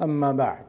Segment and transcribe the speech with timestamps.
[0.00, 0.64] اما بعد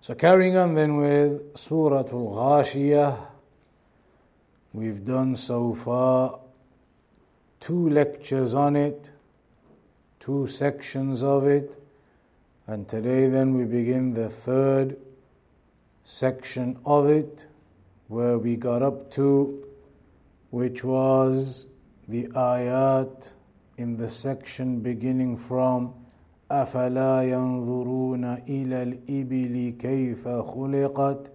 [0.00, 3.18] So carrying on then with Surah Al-Ghashiyah
[4.72, 6.40] we've done so far
[7.60, 9.12] two lectures on it
[10.18, 11.80] two sections of it
[12.66, 14.96] and today then we begin the third
[16.04, 17.46] section of it
[18.08, 19.64] where we got up to
[20.50, 21.66] which was
[22.08, 23.32] the ayat
[23.76, 25.94] in the section beginning from
[26.51, 31.31] أفلا ينظرون إلى الإبل كيف خلقت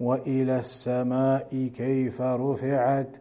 [0.00, 3.16] وإلى السماء كيف رفعت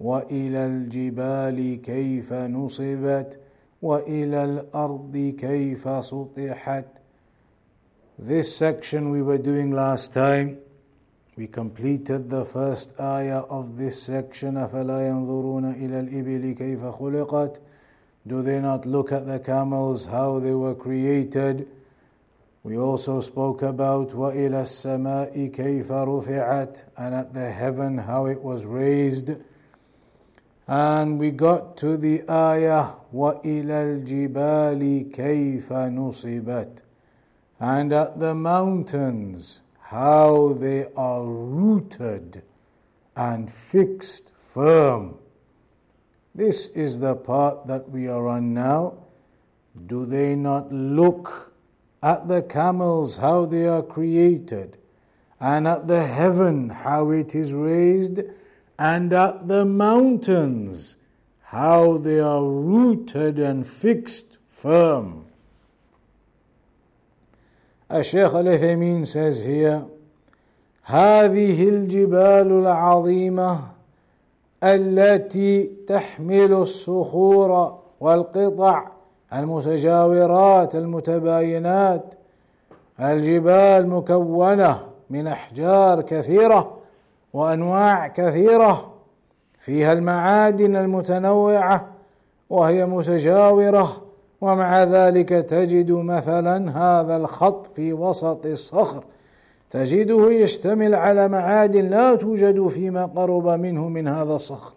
[0.00, 3.40] وإلى الجبال كيف نصبت
[3.82, 6.84] وإلى الأرض كيف سطحت
[8.16, 10.58] This section we were doing last time.
[11.36, 14.56] We completed the first ayah of this section.
[14.56, 17.60] أفلا ينظرون إلى الإبل كيف خلقت
[18.27, 21.67] Do they not look at the camels how they were created?
[22.63, 28.65] We also spoke about وإلى السماء كيف رفعت and at the heaven how it was
[28.65, 29.35] raised.
[30.67, 36.83] And we got to the ayah وإلى الجبال كيف نصبت
[37.59, 42.43] and at the mountains how they are rooted
[43.15, 45.15] and fixed firm.
[46.33, 48.93] This is the part that we are on now.
[49.87, 51.53] Do they not look
[52.01, 54.77] at the camels how they are created,
[55.39, 58.21] and at the heaven how it is raised,
[58.77, 60.95] and at the mountains
[61.43, 65.25] how they are rooted and fixed firm?
[67.91, 69.85] الشيخ العثيمين says here
[70.85, 73.72] هذه الجبال العظيمة
[74.64, 78.88] التي تحمل الصخور والقطع
[79.32, 82.14] المتجاورات المتباينات
[83.00, 84.80] الجبال مكونة
[85.10, 86.76] من أحجار كثيرة
[87.32, 88.90] وأنواع كثيرة
[89.58, 91.88] فيها المعادن المتنوعة
[92.50, 94.02] وهي متجاورة
[94.40, 99.04] ومع ذلك تجد مثلا هذا الخط في وسط الصخر.
[99.74, 104.74] تجده يشتمل على معادن لا توجد فيما قرب منه من هذا الصخر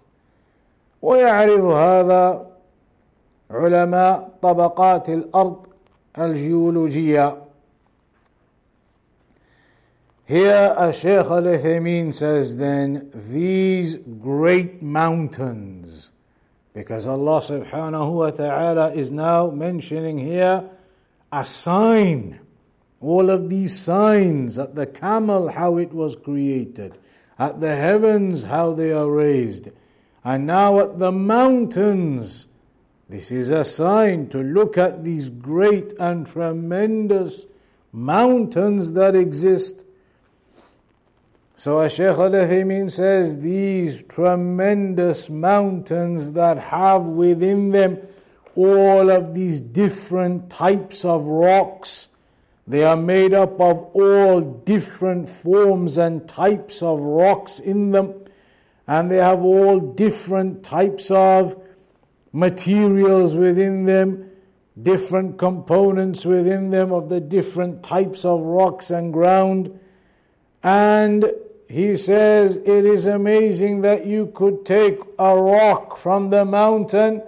[1.02, 2.47] ويعرف هذا
[3.52, 5.58] علماء طبقات الأرض
[6.19, 7.38] الجيولوجيه
[10.25, 16.09] Here, a Sheikh Al Uthaymeen says, then, these great mountains
[16.74, 20.64] Because Allah subhanahu wa ta'ala is now mentioning here
[21.31, 22.40] a sign.
[23.00, 26.97] All of these signs at the camel, how it was created,
[27.38, 29.69] at the heavens, how they are raised,
[30.24, 32.47] and now at the mountains.
[33.09, 37.47] This is a sign to look at these great and tremendous
[37.94, 39.85] mountains that exist
[41.59, 47.97] so as Shaykh Al says these tremendous mountains that have within them
[48.56, 52.09] all of these different types of rocks,
[52.67, 58.13] they are made up of all different forms and types of rocks in them,
[58.85, 61.61] and they have all different types of
[62.33, 64.29] materials within them,
[64.81, 69.79] different components within them of the different types of rocks and ground.
[70.61, 71.31] And
[71.69, 77.23] he says it is amazing that you could take a rock from the mountain,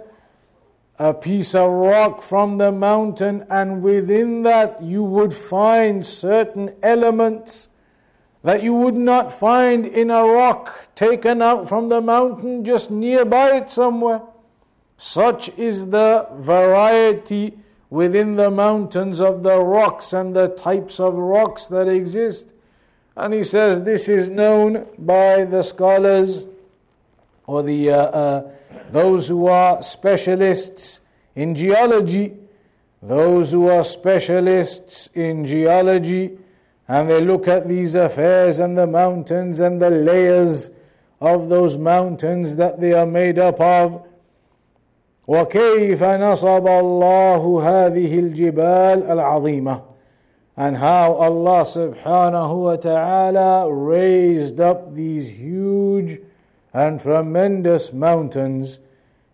[1.00, 7.70] a piece of rock from the mountain, and within that you would find certain elements
[8.42, 13.56] that you would not find in a rock taken out from the mountain just nearby
[13.56, 14.20] it somewhere.
[14.98, 17.58] Such is the variety
[17.88, 22.52] within the mountains of the rocks and the types of rocks that exist.
[23.16, 26.44] And he says this is known by the scholars
[27.46, 28.50] or the uh, uh,
[28.91, 31.01] those who are specialists
[31.35, 32.33] in geology,
[33.01, 36.37] those who are specialists in geology,
[36.87, 40.69] and they look at these affairs and the mountains and the layers
[41.19, 44.05] of those mountains that they are made up of.
[45.27, 49.81] وكيف نصب الله هذه الجبال العظيمة
[50.57, 56.19] and how Allah subhanahu wa ta'ala raised up these huge
[56.72, 58.80] and tremendous mountains.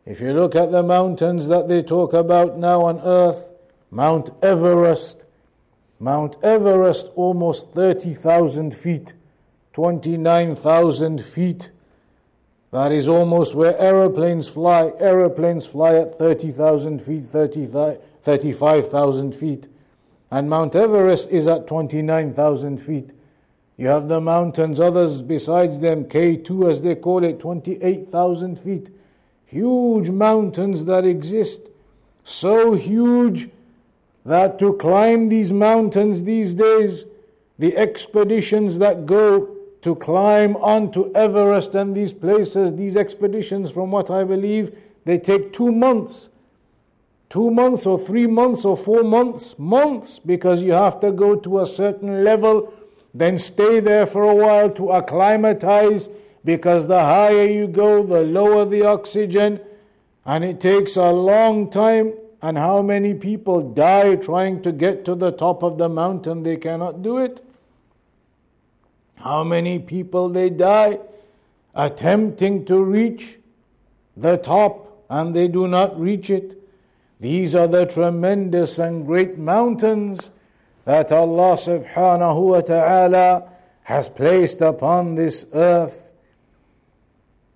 [0.04, 3.52] If you look at the mountains that they talk about now on earth,
[3.90, 5.24] Mount Everest,
[5.98, 9.14] Mount Everest almost 30,000 feet,
[9.72, 11.70] 29,000 feet.
[12.70, 14.92] That is almost where aeroplanes fly.
[14.98, 19.68] Aeroplanes fly at 30,000 feet, 30, 35,000 feet.
[20.30, 23.10] And Mount Everest is at 29,000 feet.
[23.76, 28.90] You have the mountains, others besides them, K2 as they call it, 28,000 feet.
[29.44, 31.68] Huge mountains that exist.
[32.24, 33.50] So huge
[34.24, 37.04] that to climb these mountains these days,
[37.58, 44.10] the expeditions that go to climb onto Everest and these places, these expeditions, from what
[44.10, 46.30] I believe, they take two months.
[47.28, 51.60] Two months or three months or four months, months, because you have to go to
[51.60, 52.72] a certain level,
[53.18, 56.08] then stay there for a while to acclimatize,
[56.44, 59.60] because the higher you go, the lower the oxygen,
[60.24, 65.14] and it takes a long time and how many people die trying to get to
[65.14, 67.42] the top of the mountain, they cannot do it.
[69.16, 70.98] How many people they die
[71.74, 73.38] attempting to reach
[74.16, 76.58] the top and they do not reach it.
[77.20, 80.30] These are the tremendous and great mountains
[80.86, 83.42] that Allah subhanahu wa ta'ala
[83.82, 86.12] has placed upon this earth.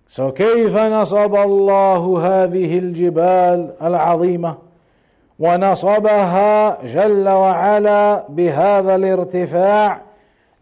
[0.07, 4.57] So كيف نصب الله هذه الجبال العظيمه
[5.39, 10.01] ونصبها جل وعلا بهذا الارتفاع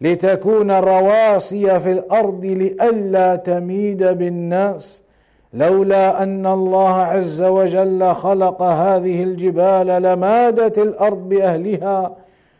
[0.00, 5.02] لتكون رواسي في الأرض لئلا تميد بالناس
[5.54, 12.16] لولا ان الله عز وجل خلق هذه الجبال لمادت الأرض باهلها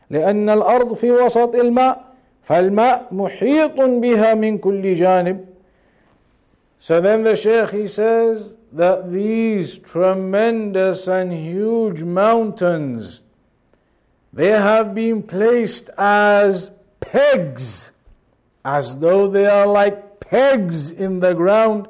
[0.10, 2.06] لان الارض في وسط الماء
[2.42, 5.46] فالماء محيط بها من كل جانب
[6.78, 13.22] So then the Shaykh he says that these tremendous and huge mountains
[14.34, 16.70] they have been placed as
[17.00, 17.92] pegs
[18.66, 21.88] as though they are like pegs in the ground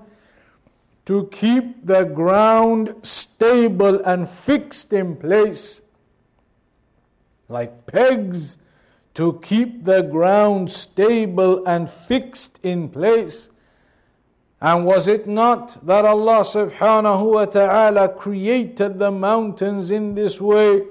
[1.05, 5.81] to keep the ground stable and fixed in place
[7.50, 8.56] like pegs
[9.14, 13.50] to keep the ground stable and fixed in place
[14.60, 20.82] and was it not that Allah subhanahu wa ta'ala created the mountains in this way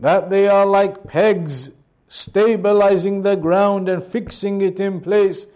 [0.00, 1.70] that they are like pegs
[2.08, 5.46] stabilizing the ground and fixing it in place?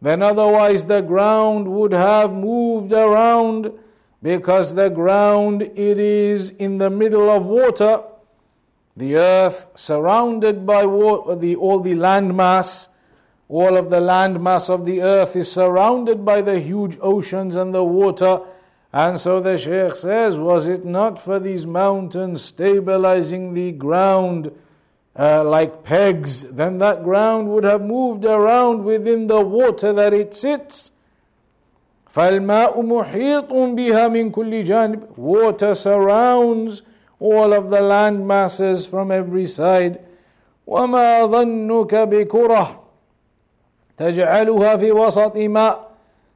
[0.00, 3.70] Then otherwise the ground would have moved around
[4.22, 8.02] because the ground it is in the middle of water
[8.97, 12.89] The earth surrounded by water, the, all the land mass
[13.53, 17.71] all of the land mass of the earth is surrounded by the huge oceans and
[17.71, 18.39] the water.
[18.91, 24.51] And so the Shaykh says, Was it not for these mountains stabilizing the ground
[25.15, 30.33] uh, like pegs, then that ground would have moved around within the water that it
[30.33, 30.89] sits.
[32.09, 36.81] فالماء محيط بها من كل جانب water surrounds
[37.19, 39.99] all of the land masses from every side
[40.67, 42.83] وما ظنك بكره
[43.97, 45.89] تجعلها في وسط ماء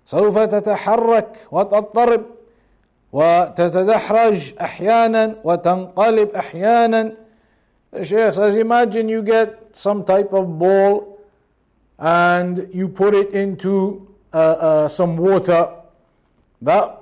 [0.06, 2.24] سوف تتحرك وتضطرب
[3.14, 7.14] وتتدحرج احيانا وتنقلب احيانا
[7.92, 11.20] The Sheikh says, imagine you get some type of ball
[11.98, 15.70] and you put it into uh, uh, some water.
[16.62, 17.02] That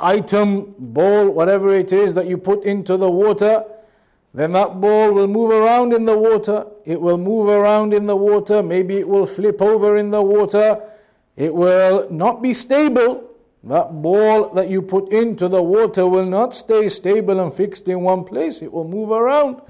[0.00, 3.64] item, ball, whatever it is that you put into the water,
[4.32, 6.66] then that ball will move around in the water.
[6.84, 8.62] It will move around in the water.
[8.62, 10.80] Maybe it will flip over in the water.
[11.36, 13.24] It will not be stable.
[13.64, 18.02] That ball that you put into the water will not stay stable and fixed in
[18.02, 18.62] one place.
[18.62, 19.60] It will move around.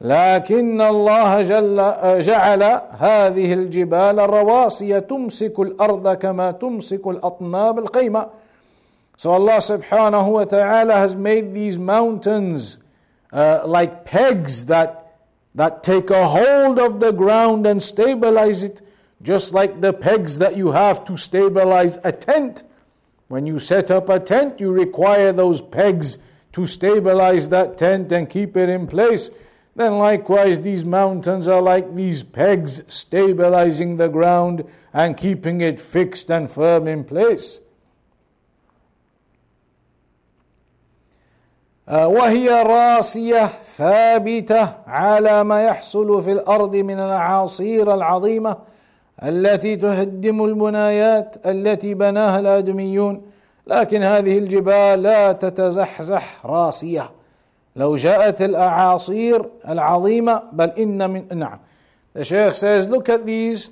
[0.00, 1.76] لكن الله جل
[2.22, 2.62] جعل
[2.98, 8.26] هذه الجبال الرواسي تمسك الأرض كما تمسك الأطناب القيمة.
[9.19, 12.77] So Allah subhanahu wa ta'ala has made these mountains
[13.33, 15.17] uh, like pegs that,
[15.55, 18.81] that take a hold of the ground and stabilize it,
[19.21, 22.63] just like the pegs that you have to stabilize a tent.
[23.27, 26.17] When you set up a tent, you require those pegs
[26.53, 29.31] to stabilize that tent and keep it in place.
[29.75, 36.31] Then, likewise, these mountains are like these pegs stabilizing the ground and keeping it fixed
[36.31, 37.59] and firm in place.
[41.89, 48.57] وهي راسية ثابتة على ما يحصل في الأرض من الأعاصير العظيمة
[49.23, 53.21] التي تهدم البنايات التي بناها الآدميون.
[53.67, 57.09] لكن هذه الجبال لا تتزحزح راسية
[57.75, 61.59] لو جاءت الأعاصير العظيمة بل إن من نعم.
[62.13, 63.69] The Shaykh says look at these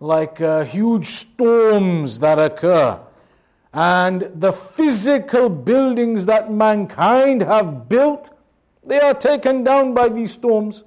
[0.00, 2.98] like uh, huge storms that occur.
[3.76, 8.30] And the physical buildings that mankind have built
[8.86, 10.84] they are taken down by these storms.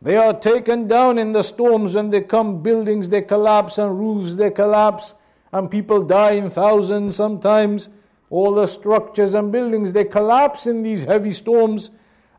[0.00, 4.36] They are taken down in the storms when they come buildings they collapse and roofs
[4.36, 5.14] they collapse
[5.52, 7.88] and people die in thousands sometimes.
[8.30, 11.90] All the structures and buildings they collapse in these heavy storms.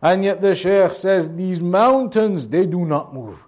[0.01, 3.45] And yet the sheikh says these mountains they do not move.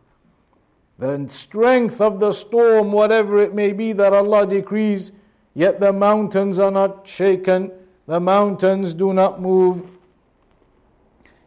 [0.98, 5.14] The strength of the storm whatever it may be that Allah decrees
[5.59, 7.71] yet the mountains are not shaken
[8.07, 9.89] the mountains do not move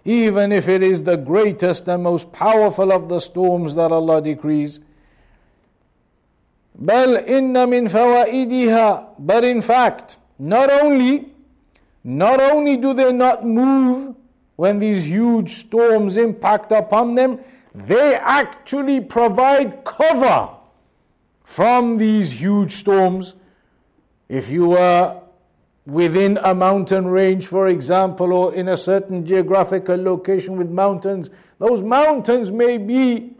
[0.05, 4.79] even if it is the greatest and most powerful of the storms that Allah decrees
[6.79, 11.29] بل إن من فوائدها but in fact not only
[12.03, 14.15] not only do they not move
[14.55, 17.39] when these huge storms impact upon them
[17.73, 20.49] they actually provide cover
[21.43, 23.35] from these huge storms
[24.32, 25.20] if you are
[25.84, 31.82] within a mountain range for example or in a certain geographical location with mountains those
[31.82, 33.34] mountains may be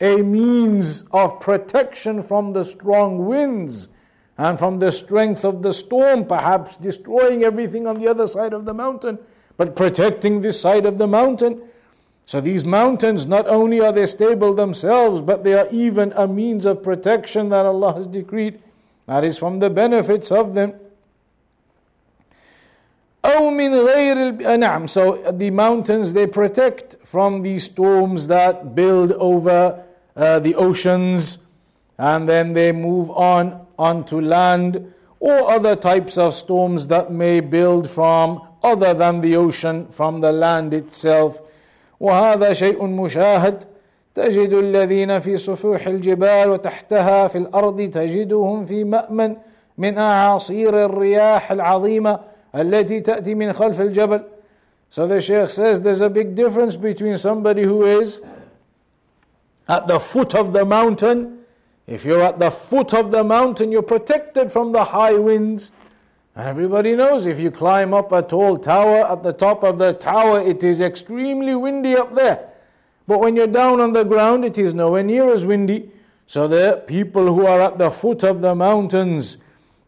[0.00, 3.88] a means of protection from the strong winds
[4.36, 8.64] and from the strength of the storm, perhaps destroying everything on the other side of
[8.64, 9.18] the mountain,
[9.56, 11.62] but protecting this side of the mountain.
[12.26, 16.66] So these mountains, not only are they stable themselves, but they are even a means
[16.66, 18.60] of protection that Allah has decreed.
[19.05, 20.73] That is from the benefits of them.
[23.25, 29.83] أو من غير نعم so the mountains they protect from these storms that build over
[30.15, 31.37] uh, the oceans
[31.97, 37.89] and then they move on onto land or other types of storms that may build
[37.89, 41.41] from other than the ocean from the land itself
[41.99, 43.65] وهذا شيء مشاهد
[44.14, 49.36] تجد الذين في صفوح الجبال وتحتها في الأرض تجدهم في مامن
[49.78, 52.20] من اعاصير الرياح العظيمه
[52.54, 54.22] التي تاتي من خلف الجبل
[54.90, 58.20] So the Sheikh says there's a big difference between somebody who is
[59.68, 61.40] at the foot of the mountain.
[61.88, 65.72] If you're at the foot of the mountain, you're protected from the high winds.
[66.36, 69.94] And everybody knows if you climb up a tall tower, at the top of the
[69.94, 72.50] tower, it is extremely windy up there.
[73.07, 75.91] But when you're down on the ground, it is nowhere near as windy.
[76.27, 79.37] So the people who are at the foot of the mountains,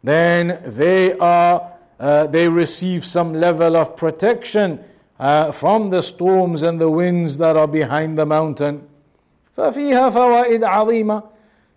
[0.03, 4.83] then they are uh, they receive some level of protection
[5.19, 8.87] uh, from the storms and the winds that are behind the mountain.
[9.57, 11.23] ففيها فوائد عظيمة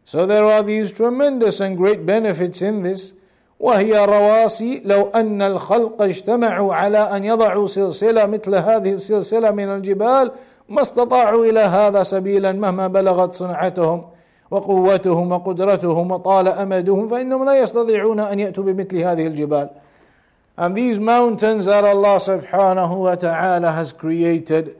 [0.06, 3.14] So there are these tremendous and great benefits in this
[3.60, 10.30] وهي رواسي لو أن الخلق اجتمعوا على أن يضعوا سلسلة مثل هذه السلسلة من الجبال
[10.68, 14.04] ما استطاعوا إلى هذا سبيلا مهما بلغت صنعتهم
[14.50, 19.68] وقوتهم وقدرتهم وطال أمدهم فإنهم لا يستطيعون أن يأتوا بمثل هذه الجبال
[20.56, 24.76] And these mountains that Allah subhanahu wa ta'ala has created,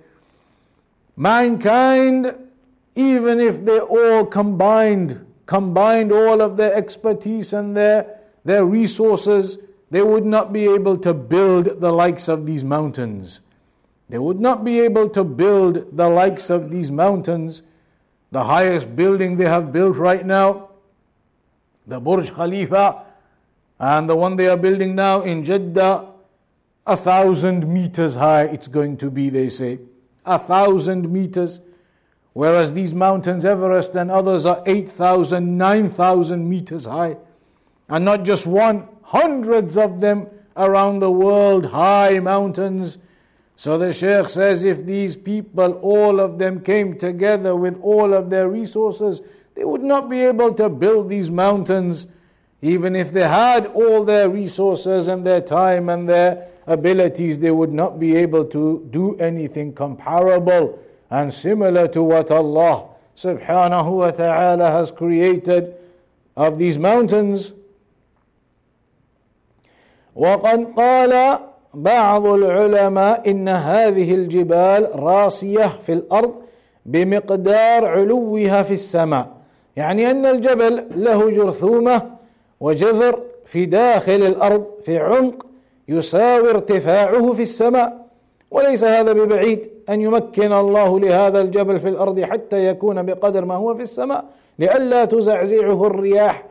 [1.16, 2.32] mankind
[2.94, 9.58] even if they all combined, combined all of their expertise and their, their resources,
[9.90, 13.40] they would not be able to build the likes of these mountains.
[14.09, 17.61] They would not be able to build the likes of these mountains.
[18.31, 20.69] The highest building they have built right now,
[21.87, 23.03] the Burj Khalifa,
[23.79, 26.07] and the one they are building now in Jeddah,
[26.85, 29.79] a thousand meters high it's going to be, they say.
[30.25, 31.61] A thousand meters.
[32.33, 37.17] Whereas these mountains, Everest and others, are 8,000, 9,000 meters high.
[37.89, 42.97] And not just one, hundreds of them around the world, high mountains.
[43.58, 48.30] So the Shaykh says if these people, all of them came together with all of
[48.30, 49.22] their resources,
[49.54, 52.08] they would not be able to build these mountains.
[52.62, 57.72] Even if they had all their resources and their time and their abilities, they would
[57.72, 60.78] not be able to do anything comparable
[61.10, 65.74] and similar to what Allah subhanahu wa ta'ala has created
[66.36, 67.52] of these mountains.
[70.16, 71.40] وقد قال
[71.73, 76.33] بعض العلماء إن هذه الجبال راسية في الأرض
[76.85, 79.27] بمقدار علوها في السماء.
[79.75, 82.01] يعني أن الجبل له جرثومة
[82.59, 85.45] وجذر في داخل الأرض في عمق
[85.88, 88.09] يساوي ارتفاعه في السماء.
[88.51, 93.75] وليس هذا ببعيد أن يمكن الله لهذا الجبل في الأرض حتى يكون بقدر ما هو
[93.75, 94.25] في السماء
[94.59, 96.43] لئلا تزعزعه الرياح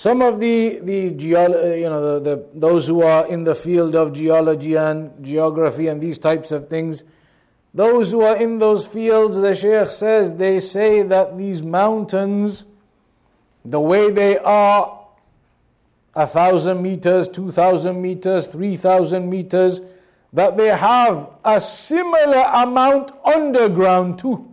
[0.00, 3.54] Some of the, the geolo- uh, you know, the, the, those who are in the
[3.54, 7.04] field of geology and geography and these types of things,
[7.74, 12.64] those who are in those fields, the Shaykh says, they say that these mountains,
[13.62, 15.04] the way they are,
[16.14, 19.82] a thousand meters, two thousand meters, three thousand meters,
[20.32, 24.49] that they have a similar amount underground too.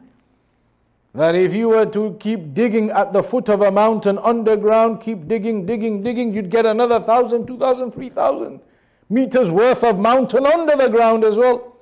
[1.13, 5.27] That if you were to keep digging at the foot of a mountain underground, keep
[5.27, 8.59] digging, digging, digging, you'd get another thousand, two thousand, three thousand
[9.09, 11.75] meters worth of mountain under the ground as well.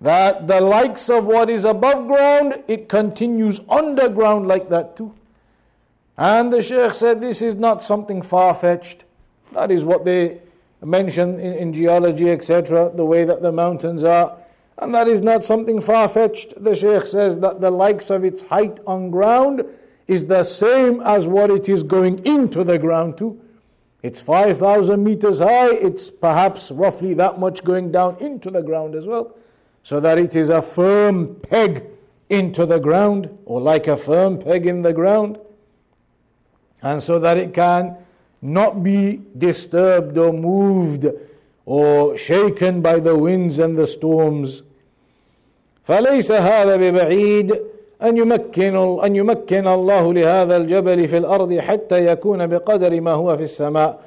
[0.00, 5.14] That the likes of what is above ground, it continues underground like that too.
[6.18, 9.04] And the Sheikh said this is not something far fetched.
[9.52, 10.40] That is what they
[10.84, 14.36] mention in, in geology, etc., the way that the mountains are.
[14.82, 16.62] And that is not something far fetched.
[16.62, 19.64] The Sheikh says that the likes of its height on ground
[20.08, 23.40] is the same as what it is going into the ground to.
[24.02, 29.06] It's 5,000 meters high, it's perhaps roughly that much going down into the ground as
[29.06, 29.36] well.
[29.84, 31.84] So that it is a firm peg
[32.28, 35.38] into the ground, or like a firm peg in the ground.
[36.82, 37.96] And so that it can
[38.40, 41.06] not be disturbed or moved
[41.66, 44.64] or shaken by the winds and the storms.
[45.83, 47.61] فليس هذا ببعيد
[48.03, 53.43] أن يمكن أن يمكن الله لهذا الجبل في الأرض حتى يكون بقدر ما هو في
[53.43, 53.99] السماء.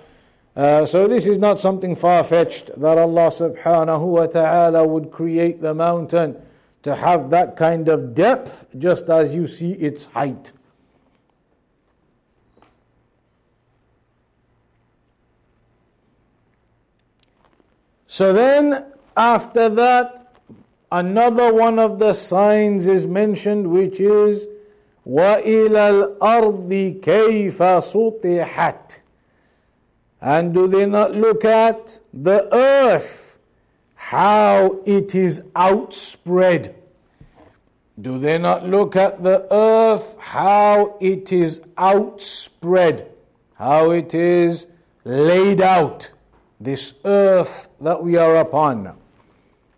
[0.56, 5.72] Uh, so this is not something far-fetched that Allah subhanahu wa ta'ala would create the
[5.72, 6.36] mountain
[6.82, 10.52] to have that kind of depth just as you see its height.
[18.08, 20.23] So then, after that,
[20.90, 24.46] another one of the signs is mentioned, which is
[25.06, 28.98] وَإِلَى الْأَرْضِ كَيْفَ سُطِحَتْ
[30.20, 33.38] And do they not look at the earth,
[33.94, 36.74] how it is outspread?
[38.00, 43.10] Do they not look at the earth, how it is outspread,
[43.54, 44.66] how it is
[45.04, 46.10] laid out?
[46.60, 48.94] this earth that we are upon.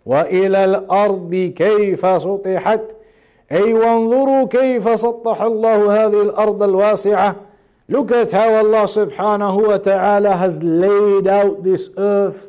[0.07, 2.81] وإلى الأرض كيف سطحت
[3.51, 7.35] أي وانظروا كيف سطح الله هذه الأرض الواسعة
[7.89, 12.47] Look at how Allah subhanahu wa ta'ala has laid out this earth.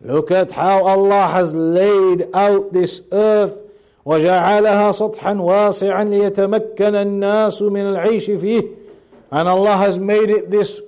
[0.00, 3.62] Look at how Allah has laid out this earth
[4.06, 8.62] وجعلها سطحا واسعا ليتمكن الناس من العيش فيه.
[9.32, 10.80] And Allah has made it this,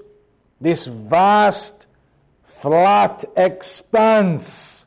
[0.60, 1.86] this vast
[2.44, 4.86] flat expanse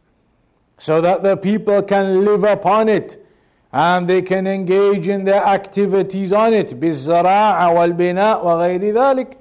[0.78, 3.24] so that the people can live upon it
[3.72, 9.36] and they can engage in their activities on it بالزراعة والبناء وغير ذلك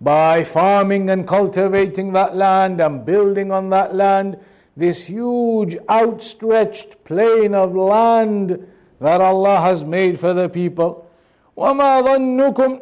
[0.00, 4.36] by farming and cultivating that land and building on that land
[4.76, 8.66] this huge outstretched plain of land
[9.00, 11.06] that Allah has made for the people
[11.56, 12.80] وما ظنكم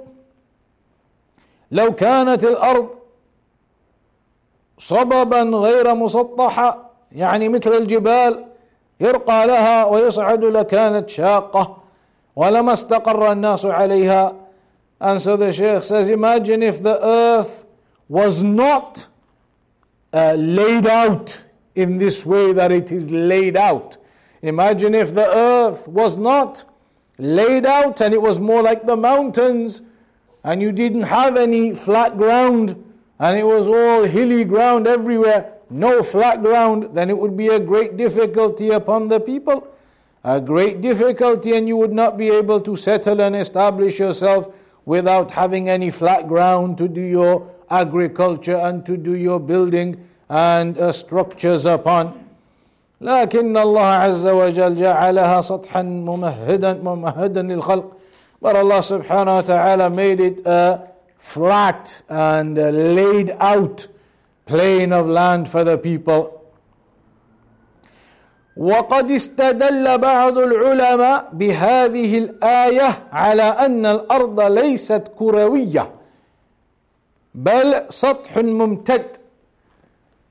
[1.73, 2.89] لو كانت الأرض
[4.79, 8.45] صببا غير مسطحة يعني مثل الجبال
[9.01, 11.77] يرقى لها ويصعد لكانت شاقة
[12.37, 14.35] ولما استقر الناس عليها
[15.01, 17.67] And so the Shaykh says, imagine if the earth
[18.09, 19.09] was not
[20.13, 23.97] uh, laid out in this way that it is laid out.
[24.43, 26.65] Imagine if the earth was not
[27.19, 29.83] laid out and it was more like the mountains
[30.45, 32.77] and you didn't have any flat ground
[33.19, 37.59] and it was all hilly ground everywhere, no flat ground, then it would be a
[37.59, 39.67] great difficulty upon the people.
[40.25, 44.49] A great difficulty, and you would not be able to settle and establish yourself
[44.85, 50.79] without having any flat ground to do your agriculture and to do your building and
[50.79, 52.23] uh, structures upon.
[53.01, 57.93] لكن الله عز وجل جعلها سطحا ممهدا ممهدا للخلق
[58.41, 60.89] but Allah subhanahu wa ta'ala made it a
[61.19, 63.87] flat and laid out
[64.47, 66.39] plain of land for the people.
[68.57, 75.91] وقد استدل بعض العلماء بهذه الآية على أن الأرض ليست كروية
[77.35, 79.07] بل سطح ممتد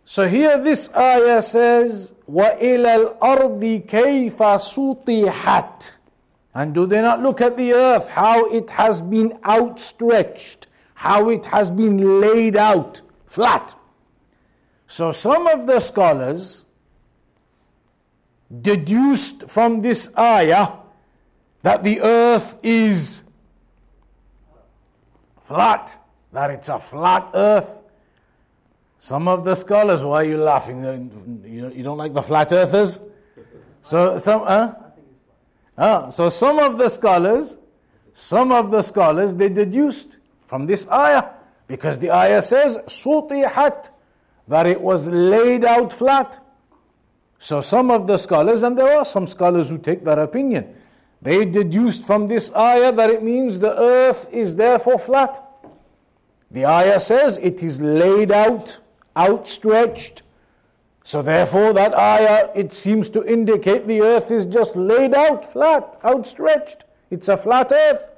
[0.06, 5.92] So here this ayah says وإلى الأرض كيف سطحت
[6.54, 10.68] And do they not look at the earth how it has been outstretched
[11.02, 13.74] how it has been laid out flat.
[14.87, 16.65] So some of the scholars
[18.63, 20.73] deduced from this ayah
[21.63, 23.23] that the earth is
[25.47, 26.01] flat,
[26.33, 27.71] that it's a flat earth.
[28.99, 31.43] Some of the scholars, why are you laughing?
[31.45, 32.99] You don't like the flat earthers?
[33.83, 34.75] So some, huh?
[35.77, 37.57] Uh, so some of the scholars,
[38.15, 41.31] some of the scholars, they deduced from this ayah
[41.67, 43.91] because the ayah says sutihat
[44.49, 46.43] that it was laid out flat.
[47.39, 50.75] So some of the scholars, and there are some scholars who take that opinion,
[51.21, 55.43] they deduced from this ayah that it means the earth is therefore flat.
[56.51, 58.79] The ayah says it is laid out,
[59.17, 60.23] outstretched.
[61.03, 65.99] So therefore that ayah, it seems to indicate the earth is just laid out flat,
[66.05, 66.85] outstretched.
[67.11, 68.09] It's a flat earth.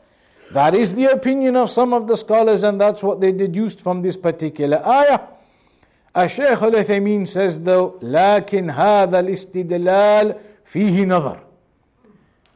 [0.53, 4.01] That is the opinion of some of the scholars, and that's what they deduced from
[4.01, 5.21] this particular ayah.
[6.17, 11.39] الشيخ العثيمين says though لكن هذا الاستدلال فيه نظر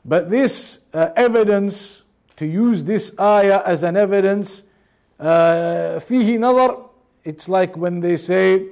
[0.05, 2.05] but this uh, evidence
[2.37, 4.65] to use this ayah as an evidence
[5.21, 6.77] uh, فيه نظر
[7.25, 8.67] it's like when they say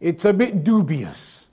[0.00, 1.48] it's a bit dubious.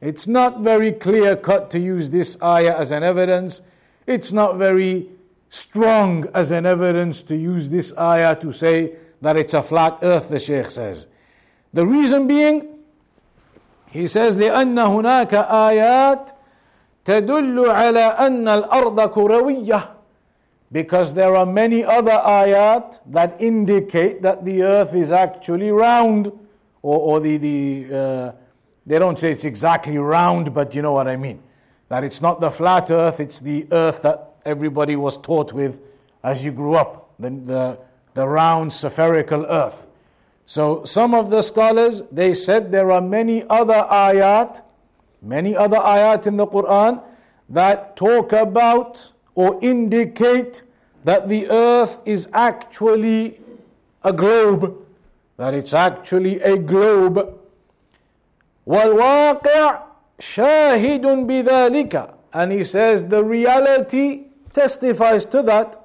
[0.00, 3.60] It's not very clear cut to use this ayah as an evidence.
[4.06, 5.08] It's not very
[5.50, 10.30] strong as an evidence to use this ayah to say that it's a flat earth
[10.30, 11.06] the sheikh says.
[11.73, 12.79] the reason being,
[13.87, 16.31] he says, لأن هناك آيات
[17.05, 19.97] تدل على أن الأرض كروية
[20.71, 26.27] because there are many other ayat that indicate that the earth is actually round
[26.81, 28.31] or, or the, the uh,
[28.85, 31.41] they don't say it's exactly round but you know what i mean
[31.87, 35.79] that it's not the flat earth it's the earth that everybody was taught with
[36.23, 37.79] as you grew up the, the,
[38.13, 39.87] the round spherical earth
[40.45, 44.61] so some of the scholars they said there are many other ayat,
[45.21, 47.03] many other ayat in the Quran
[47.49, 50.61] that talk about or indicate
[51.03, 53.39] that the earth is actually
[54.03, 54.75] a globe,
[55.35, 57.33] that it's actually a globe.
[58.67, 59.79] والواقع
[60.19, 65.80] شاهد بذلك and he says the reality testifies to that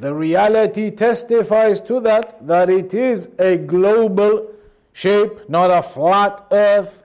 [0.00, 4.48] the reality testifies to that, that it is a global
[4.92, 7.02] shape, not a flat earth.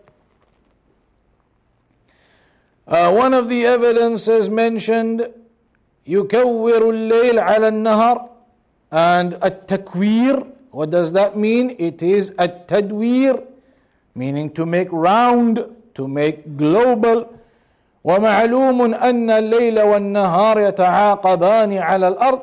[2.88, 5.32] Uh, one of the evidences mentioned
[6.08, 8.30] يكور الليل على النهر
[8.91, 13.43] and التكوير what does that mean it is التدوير
[14.15, 17.28] meaning to make round to make global
[18.04, 22.41] ومعلوم أن الليل والنهار يتعاقبان على الأرض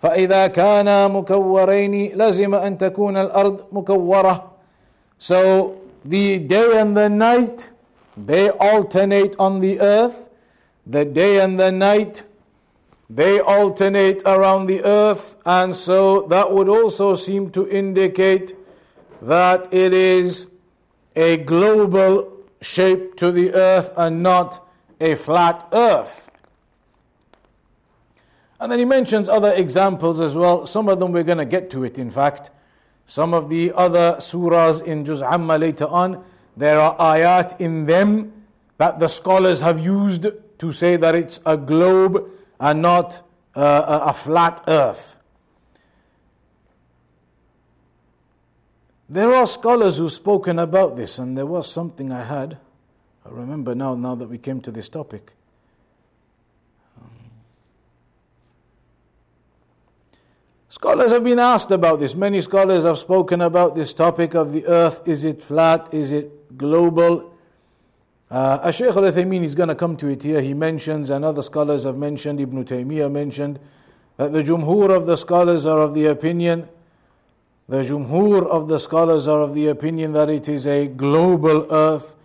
[0.00, 4.44] فإذا كانا مكورين لزم أن تكون الأرض مكورة
[5.18, 7.70] So the day and the night
[8.16, 10.28] they alternate on the earth
[10.86, 12.22] the day and the night
[13.08, 18.54] they alternate around the earth and so that would also seem to indicate
[19.22, 20.48] that it is
[21.14, 24.66] a global shape to the earth and not
[25.00, 26.29] a flat earth
[28.61, 30.67] and then he mentions other examples as well.
[30.67, 32.51] Some of them we're going to get to it, in fact.
[33.07, 36.23] Some of the other surahs in Juz Amma later on,
[36.55, 38.31] there are ayat in them
[38.77, 40.27] that the scholars have used
[40.59, 43.23] to say that it's a globe and not
[43.55, 45.15] uh, a flat earth.
[49.09, 52.59] There are scholars who've spoken about this, and there was something I had.
[53.25, 55.33] I remember now, now that we came to this topic.
[60.71, 62.15] Scholars have been asked about this.
[62.15, 65.05] Many scholars have spoken about this topic of the earth.
[65.05, 65.93] Is it flat?
[65.93, 67.33] Is it global?
[68.29, 70.39] Uh, Shaykh al Uthaymeen is going to come to it here.
[70.39, 73.59] He mentions, and other scholars have mentioned, Ibn Taymiyyah mentioned,
[74.15, 76.69] that the jumhur of the scholars are of the opinion,
[77.67, 82.15] the jumhur of the scholars are of the opinion that it is a global earth.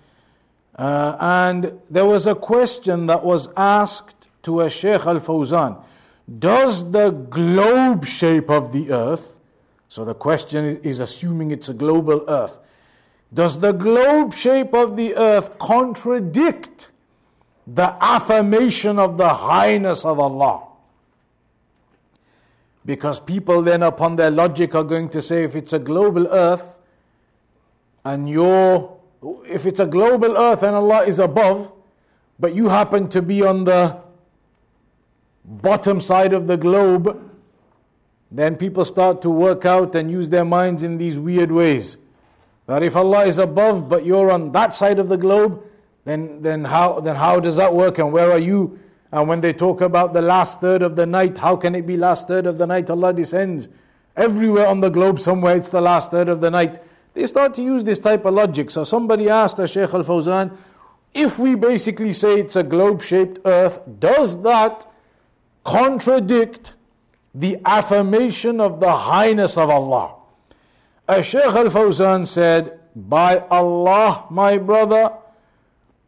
[0.76, 5.82] Uh, and there was a question that was asked to a Shaykh al Fawzan.
[6.38, 9.36] Does the globe shape of the earth,
[9.88, 12.58] so the question is assuming it's a global earth,
[13.32, 16.88] does the globe shape of the earth contradict
[17.66, 20.62] the affirmation of the highness of Allah?
[22.84, 26.78] Because people then, upon their logic, are going to say if it's a global earth
[28.04, 28.96] and you're,
[29.48, 31.72] if it's a global earth and Allah is above,
[32.38, 34.05] but you happen to be on the
[35.46, 37.22] bottom side of the globe,
[38.30, 41.96] then people start to work out and use their minds in these weird ways.
[42.66, 45.62] That if Allah is above but you're on that side of the globe,
[46.04, 48.78] then, then, how, then how does that work and where are you?
[49.12, 51.96] And when they talk about the last third of the night, how can it be
[51.96, 52.90] last third of the night?
[52.90, 53.68] Allah descends.
[54.16, 56.80] Everywhere on the globe, somewhere it's the last third of the night.
[57.14, 58.70] They start to use this type of logic.
[58.70, 60.56] So somebody asked a Shaykh Al Fawzan,
[61.14, 64.86] if we basically say it's a globe shaped earth, does that
[65.66, 66.72] contradict
[67.34, 70.14] the affirmation of the highness of Allah?
[71.08, 75.12] As Shaykh Al Fawzan said, By Allah, my brother,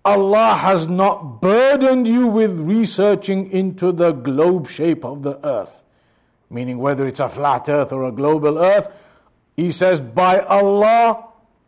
[0.05, 5.85] Allah has not burdened you with researching into the globe shape of the earth
[6.51, 8.88] meaning whether it's a flat earth or a global earth.
[9.57, 11.27] He says, By Allah,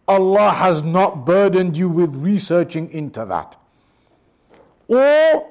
[0.08, 3.56] Allah has not burdened you with researching into that.
[4.88, 5.49] Or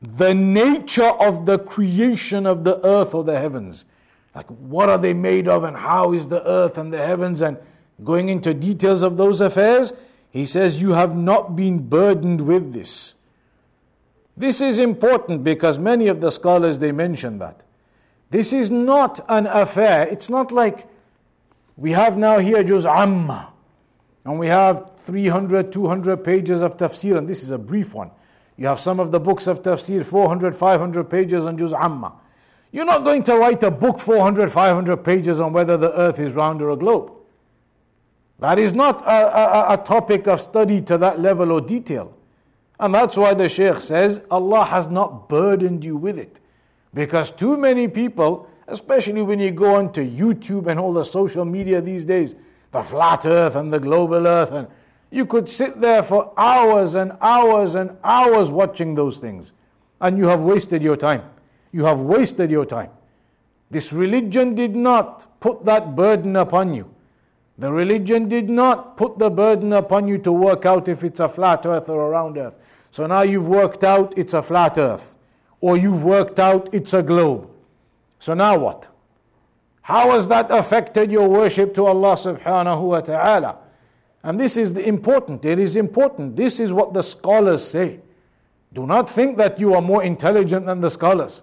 [0.00, 3.84] the nature of the creation of the earth or the heavens.
[4.34, 7.58] Like, what are they made of, and how is the earth and the heavens, and
[8.04, 9.92] going into details of those affairs.
[10.30, 13.16] He says, You have not been burdened with this.
[14.36, 17.64] This is important because many of the scholars they mention that.
[18.30, 20.06] This is not an affair.
[20.06, 20.86] It's not like
[21.76, 23.52] we have now here Juz Amma
[24.24, 28.10] and we have 300, 200 pages of tafsir, and this is a brief one.
[28.58, 32.12] You have some of the books of tafsir, 400, 500 pages on Juz Amma.
[32.72, 36.32] You're not going to write a book 400, 500 pages on whether the earth is
[36.32, 37.12] round or a globe.
[38.40, 42.14] That is not a, a, a topic of study to that level or detail.
[42.80, 46.40] And that's why the Shaykh says, Allah has not burdened you with it.
[46.92, 51.80] Because too many people, especially when you go onto YouTube and all the social media
[51.80, 52.34] these days,
[52.72, 54.68] the flat earth and the global earth, and
[55.10, 59.52] you could sit there for hours and hours and hours watching those things.
[60.00, 61.22] And you have wasted your time.
[61.72, 62.90] You have wasted your time.
[63.70, 66.94] This religion did not put that burden upon you.
[67.58, 71.28] The religion did not put the burden upon you to work out if it's a
[71.28, 72.54] flat earth or a round earth.
[72.90, 75.16] So now you've worked out it's a flat earth
[75.60, 77.50] or you've worked out it's a globe.
[78.20, 78.88] So now what?
[79.82, 83.58] How has that affected your worship to Allah subhanahu wa ta'ala?
[84.28, 85.42] And this is the important.
[85.46, 86.36] It is important.
[86.36, 88.00] This is what the scholars say.
[88.74, 91.40] Do not think that you are more intelligent than the scholars.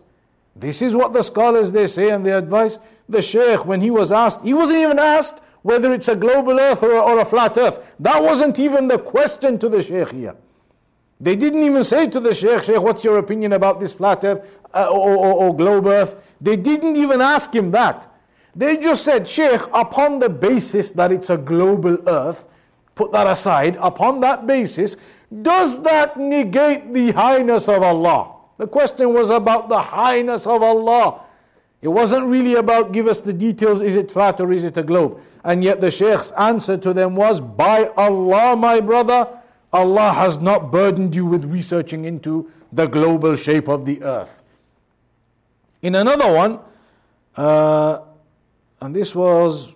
[0.56, 2.78] This is what the scholars they say and they advise.
[3.10, 6.84] The Shaykh, when he was asked, he wasn't even asked whether it's a global earth
[6.84, 7.80] or, or a flat earth.
[8.00, 10.36] That wasn't even the question to the Shaykh here.
[11.19, 14.60] They didn't even say to the Sheikh, Sheikh, what's your opinion about this flat earth
[14.76, 16.17] uh, or, or, or globe earth?
[16.39, 18.13] They didn't even ask him that.
[18.56, 22.48] They just said, Sheikh, upon the basis that it's a global earth,
[22.95, 24.97] put that aside, upon that basis,
[25.41, 28.36] does that negate the highness of Allah?
[28.58, 31.21] The question was about the highness of Allah.
[31.81, 34.84] It wasn't really about give us the details, is it flat or is it a
[34.84, 35.19] globe?
[35.43, 39.27] And yet the Sheikh's answer to them was, By Allah, my brother,
[39.71, 44.41] Allah has not burdened you with researching into the global shape of the earth.
[45.81, 46.60] In another one,
[47.36, 47.99] uh,
[48.81, 49.75] and this was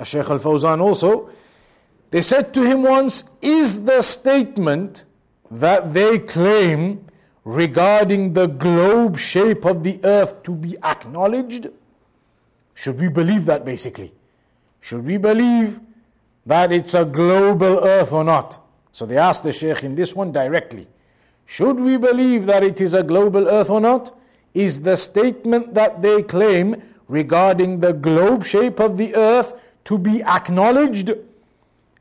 [0.00, 1.30] a Shaykh Al Fawzan also,
[2.10, 5.04] they said to him once, Is the statement
[5.50, 7.04] that they claim
[7.44, 11.68] regarding the globe shape of the earth to be acknowledged?
[12.74, 14.12] Should we believe that basically?
[14.80, 15.80] Should we believe
[16.48, 18.58] that it's a global earth or not.
[18.92, 20.88] So they asked the Sheikh in this one directly
[21.44, 24.18] Should we believe that it is a global earth or not?
[24.54, 29.52] Is the statement that they claim regarding the globe shape of the earth
[29.84, 31.12] to be acknowledged?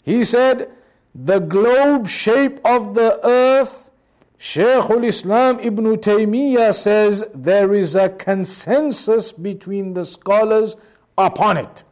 [0.07, 0.71] He said,
[1.13, 3.91] The globe shape of the earth,
[4.37, 10.77] Shaykh al Islam ibn Taymiyyah says there is a consensus between the scholars
[11.17, 11.83] upon it.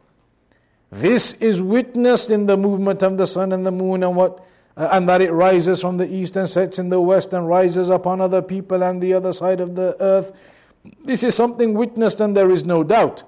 [0.90, 4.42] This is witnessed in the movement of the sun and the moon and what
[4.78, 7.90] uh, and that it rises from the east and sets in the west and rises
[7.90, 10.32] upon other people and the other side of the earth.
[11.04, 13.24] This is something witnessed and there is no doubt.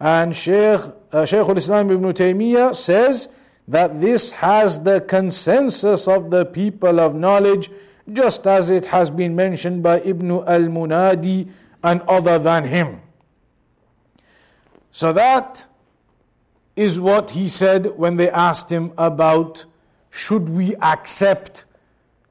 [0.00, 0.80] And Shaykh,
[1.12, 3.28] uh, Shaykh al-Islam ibn Taymiyyah says
[3.68, 7.70] that this has the consensus of the people of knowledge
[8.12, 11.48] just as it has been mentioned by Ibn al-Munadi
[11.82, 13.00] and other than him.
[14.92, 15.66] So that
[16.76, 19.64] is what he said when they asked him about
[20.10, 21.64] should we accept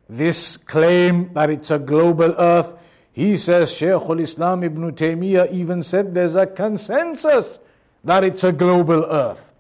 [0.08, 2.76] this claim that it's a global earth.
[3.12, 7.60] He says, Shaykh al Islam ibn Taymiyyah even said there's a consensus
[8.04, 9.53] that it's a global earth.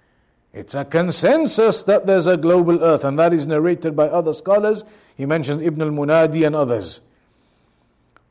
[0.53, 4.83] It's a consensus that there's a global earth, and that is narrated by other scholars.
[5.17, 7.01] He mentions Ibn al Munadi and others.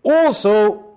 [0.04, 0.92] Also,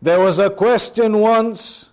[0.00, 1.90] There was a question once,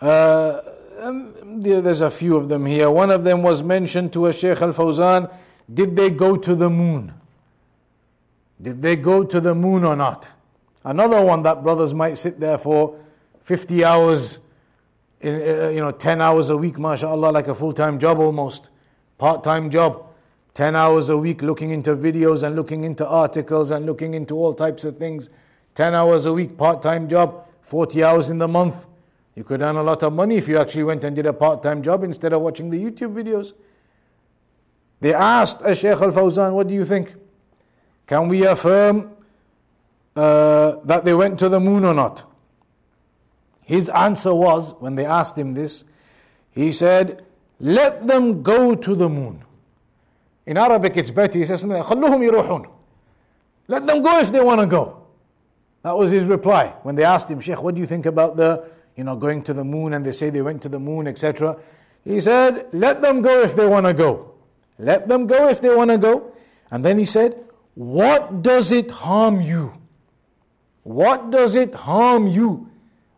[0.00, 0.60] uh,
[1.00, 2.90] um, there's a few of them here.
[2.90, 5.32] One of them was mentioned to a Sheikh Al Fawzan
[5.72, 7.14] Did they go to the moon?
[8.60, 10.28] Did they go to the moon or not?
[10.82, 12.98] Another one that brothers might sit there for
[13.44, 14.38] 50 hours,
[15.22, 18.70] uh, you know, 10 hours a week, mashallah, like a full time job almost,
[19.18, 20.10] part time job.
[20.54, 24.54] 10 hours a week looking into videos and looking into articles and looking into all
[24.54, 25.28] types of things.
[25.74, 28.86] 10 hours a week, part time job, 40 hours in the month.
[29.34, 31.62] You could earn a lot of money if you actually went and did a part
[31.62, 33.52] time job instead of watching the YouTube videos.
[35.00, 37.14] They asked a Shaykh Al Fawzan, What do you think?
[38.06, 39.10] Can we affirm
[40.14, 42.30] uh, that they went to the moon or not?
[43.64, 45.84] His answer was, when they asked him this,
[46.50, 47.24] he said,
[47.58, 49.42] Let them go to the moon.
[50.46, 51.38] In Arabic, it's better.
[51.38, 51.86] He says, Let
[53.86, 55.04] them go if they want to go.
[55.82, 58.64] That was his reply when they asked him, Sheikh, what do you think about the,
[58.96, 61.58] you know, going to the moon and they say they went to the moon, etc.
[62.04, 64.32] He said, let them go if they want to go.
[64.78, 66.32] Let them go if they want to go.
[66.70, 67.38] And then he said,
[67.74, 69.74] what does it harm you?
[70.84, 72.70] What does it harm you?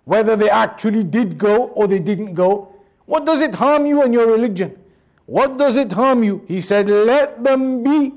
[0.07, 2.73] Whether they actually did go or they didn't go.
[3.07, 4.79] What does it harm you and your religion?
[5.27, 6.45] What does it harm you?
[6.47, 8.15] He said, let them be.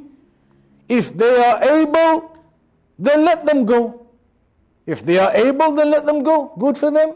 [0.88, 2.38] If they are able,
[3.00, 4.06] then let them go.
[4.86, 6.54] If they are able, then let them go.
[6.60, 7.16] Good for them.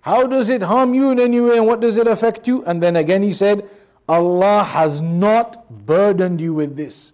[0.00, 2.64] How does it harm you in any way and what does it affect you?
[2.64, 3.68] And then again he said,
[4.08, 7.12] Allah has not burdened you with this.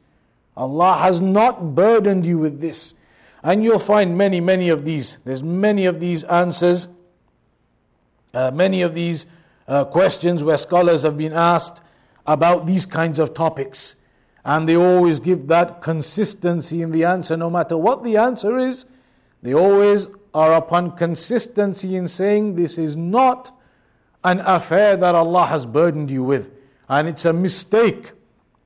[0.57, 2.95] Allah has not burdened you with this.
[3.45, 5.19] And you'll find many, many of these.
[5.25, 6.89] There's many of these answers,
[8.33, 9.27] uh, many of these
[9.69, 11.83] uh, questions where scholars have been asked
[12.27, 13.95] about these kinds of topics.
[14.47, 18.87] And they always give that consistency in the answer, no matter what the answer is.
[19.43, 23.53] They always are upon consistency in saying this is not
[24.25, 26.51] an affair that Allah has burdened you with.
[26.89, 28.13] And it's a mistake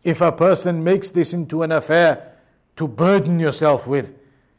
[0.04, 2.32] if a person makes this into an affair
[2.76, 4.14] to burden yourself with,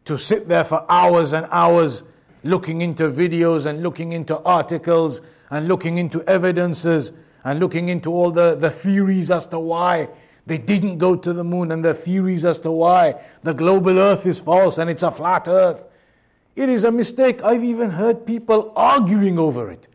[0.09, 2.03] to sit there for hours and hours
[2.43, 7.13] looking into videos and looking into articles and looking into evidences
[7.45, 10.09] and looking into all the, the theories as to why
[10.45, 14.25] they didn't go to the moon and the theories as to why the global earth
[14.25, 15.87] is false and it's a flat earth
[16.59, 17.41] it is a mistake.
[17.41, 19.87] I've even heard people arguing over it.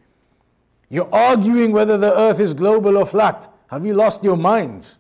[0.89, 3.53] You're arguing whether the earth is global or flat.
[3.67, 4.97] Have you lost your minds?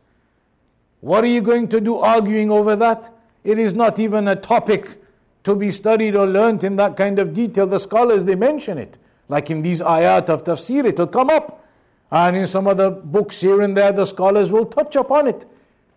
[1.00, 3.10] What are you going to do arguing over that?
[3.44, 5.00] It is not even a topic
[5.44, 7.66] to be studied or learnt in that kind of detail.
[7.66, 8.98] The scholars, they mention it.
[9.28, 11.66] Like in these ayat of tafsir, it'll come up.
[12.10, 15.46] And in some other books here and there, the scholars will touch upon it.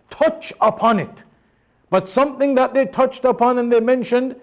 [0.09, 1.23] Touch upon it.
[1.89, 4.35] But something that they touched upon and they mentioned,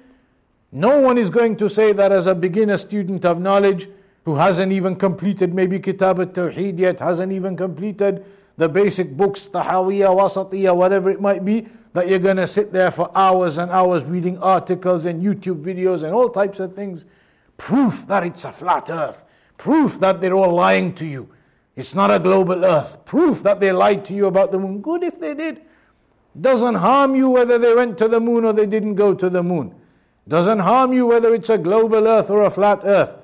[0.72, 3.88] no one is going to say that as a beginner student of knowledge
[4.24, 8.24] who hasn't even completed maybe Kitab al Tawheed yet, hasn't even completed
[8.56, 12.90] the basic books, Tahawiyah, Wasitiyah, whatever it might be, that you're going to sit there
[12.90, 17.06] for hours and hours reading articles and YouTube videos and all types of things.
[17.56, 19.24] Proof that it's a flat earth.
[19.56, 21.28] Proof that they're all lying to you.
[21.76, 23.04] It's not a global earth.
[23.04, 24.80] Proof that they lied to you about the moon.
[24.80, 25.62] Good if they did.
[26.40, 29.42] Doesn't harm you whether they went to the moon or they didn't go to the
[29.42, 29.72] moon.
[30.26, 33.16] Doesn't harm you whether it's a global earth or a flat earth.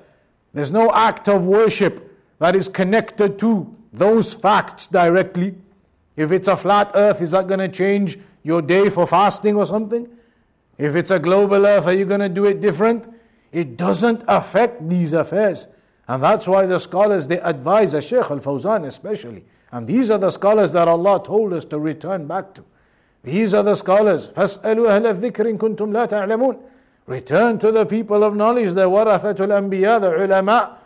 [0.53, 5.55] There's no act of worship that is connected to those facts directly.
[6.15, 9.66] If it's a flat earth, is that going to change your day for fasting or
[9.66, 10.08] something?
[10.78, 13.12] If it's a global earth, are you going to do it different?
[13.52, 15.68] It doesn't affect these affairs.
[16.08, 19.44] And that's why the scholars they advise the Shaykh Al Fawzan especially.
[19.72, 22.64] And these are the scholars that Allah told us to return back to.
[23.22, 24.30] These are the scholars.
[24.30, 26.60] فَاسْأَلُوا أَهْلَ الذِّكْرِ إِن كُنتُمْ لَا تَعْلَمُونَ
[27.06, 30.78] Return to the people of knowledge, the warathatul anbiya, the ulama.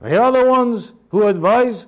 [0.00, 1.86] They are the ones who advise.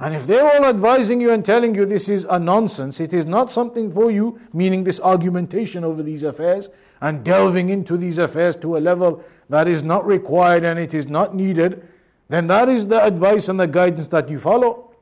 [0.00, 3.26] and if they're all advising you and telling you this is a nonsense, it is
[3.26, 6.68] not something for you, meaning this argumentation over these affairs
[7.00, 11.08] and delving into these affairs to a level that is not required and it is
[11.08, 11.86] not needed,
[12.28, 14.92] then that is the advice and the guidance that you follow.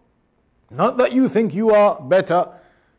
[0.71, 2.49] Not that you think you are better,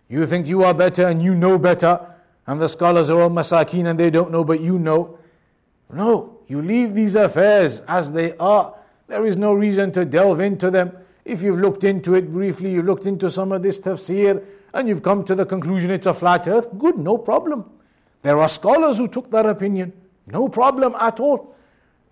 [0.08, 2.14] you think you are better and you know better,
[2.46, 5.18] and the scholars are all masakin and they don't know, but you know.
[5.92, 8.76] No, you leave these affairs as they are.
[9.08, 10.92] There is no reason to delve into them.
[11.28, 14.42] If you've looked into it briefly, you've looked into some of this tafsir,
[14.74, 17.66] and you've come to the conclusion it's a flat earth, good, no problem.
[18.22, 19.92] There are scholars who took that opinion,
[20.26, 21.54] no problem at all.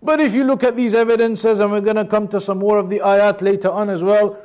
[0.04, 2.78] But if you look at these evidences, and we're going to come to some more
[2.78, 4.38] of the ayat later on as well,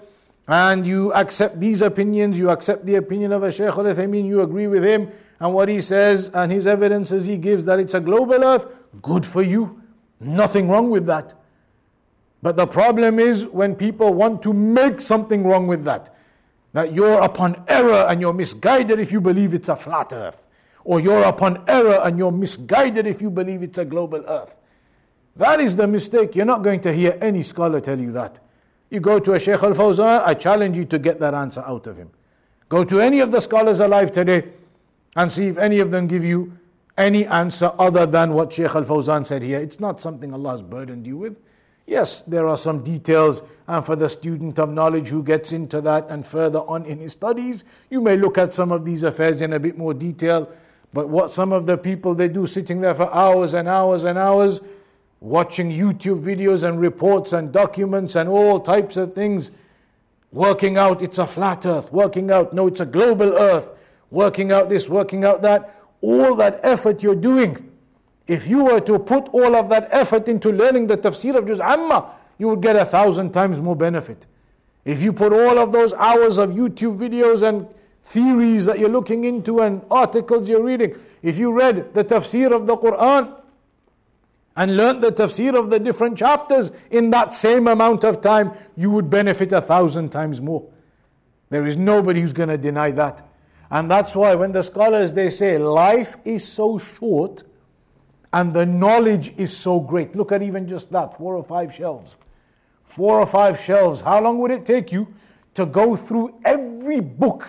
[0.47, 4.69] and you accept these opinions, you accept the opinion of a Shaykh al you agree
[4.69, 5.11] with him,
[5.41, 8.67] and what he says and his evidences he gives that it's a global earth,
[9.03, 9.83] good for you.
[10.21, 11.35] Nothing wrong with that.
[12.43, 16.17] But the problem is when people want to make something wrong with that.
[16.73, 20.47] That you're upon error and you're misguided if you believe it's a flat earth.
[20.85, 24.57] Or you're upon error and you're misguided if you believe it's a global earth.
[25.37, 26.35] That is the mistake.
[26.35, 28.41] You're not going to hear any scholar tell you that.
[28.89, 31.87] You go to a Shaykh al Fawzan, I challenge you to get that answer out
[31.87, 32.11] of him.
[32.69, 34.49] Go to any of the scholars alive today
[35.17, 36.57] and see if any of them give you
[36.97, 39.61] any answer other than what Shaykh al Fawzan said here.
[39.61, 41.37] It's not something Allah has burdened you with.
[41.91, 46.07] Yes, there are some details, and for the student of knowledge who gets into that
[46.09, 49.55] and further on in his studies, you may look at some of these affairs in
[49.55, 50.49] a bit more detail.
[50.93, 54.17] But what some of the people they do sitting there for hours and hours and
[54.17, 54.61] hours,
[55.19, 59.51] watching YouTube videos and reports and documents and all types of things,
[60.31, 63.73] working out it's a flat earth, working out no, it's a global earth,
[64.13, 67.70] working out this, working out that, all that effort you're doing.
[68.31, 71.59] If you were to put all of that effort into learning the tafsir of Juz
[71.59, 74.25] Amma, you would get a thousand times more benefit.
[74.85, 77.67] If you put all of those hours of YouTube videos and
[78.05, 82.69] theories that you're looking into and articles you're reading, if you read the tafsir of
[82.69, 83.37] the Quran
[84.55, 88.93] and learned the tafsir of the different chapters in that same amount of time, you
[88.93, 90.65] would benefit a thousand times more.
[91.49, 93.29] There is nobody who's going to deny that.
[93.73, 97.43] And that's why when the scholars they say life is so short
[98.33, 100.15] and the knowledge is so great.
[100.15, 102.17] Look at even just that, four or five shelves.
[102.85, 104.01] Four or five shelves.
[104.01, 105.13] How long would it take you
[105.55, 107.49] to go through every book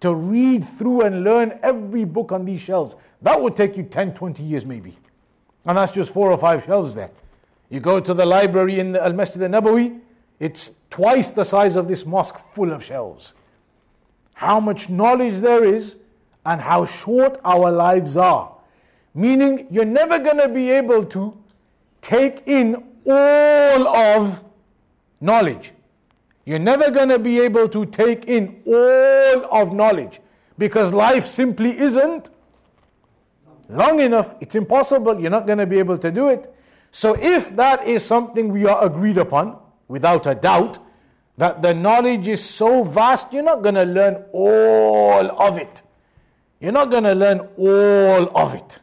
[0.00, 2.96] to read through and learn every book on these shelves.
[3.22, 4.96] That would take you 10, 20 years maybe.
[5.66, 7.10] And that's just four or five shelves there.
[7.68, 10.00] You go to the library in Al Masjid al Nabawi,
[10.40, 13.34] it's twice the size of this mosque full of shelves.
[14.32, 15.96] How much knowledge there is
[16.46, 18.50] and how short our lives are.
[19.14, 21.36] Meaning, you're never going to be able to
[22.00, 24.42] take in all of
[25.20, 25.72] knowledge.
[26.44, 30.20] You're never going to be able to take in all of knowledge
[30.58, 32.30] because life simply isn't
[33.68, 34.34] long enough.
[34.40, 35.20] It's impossible.
[35.20, 36.54] You're not going to be able to do it.
[36.92, 39.56] So, if that is something we are agreed upon,
[39.86, 40.78] without a doubt,
[41.36, 45.82] that the knowledge is so vast, you're not going to learn all of it.
[46.60, 48.78] You're not going to learn all of it.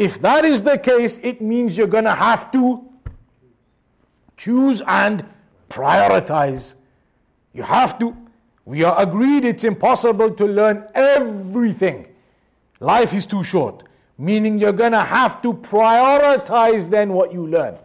[0.00, 2.88] If that is the case, it means you're going to have to
[4.38, 5.22] choose and
[5.68, 6.76] prioritize.
[7.52, 8.16] You have to.
[8.64, 12.08] We are agreed it's impossible to learn everything.
[12.80, 13.82] Life is too short,
[14.16, 17.76] meaning you're going to have to prioritize then what you learn.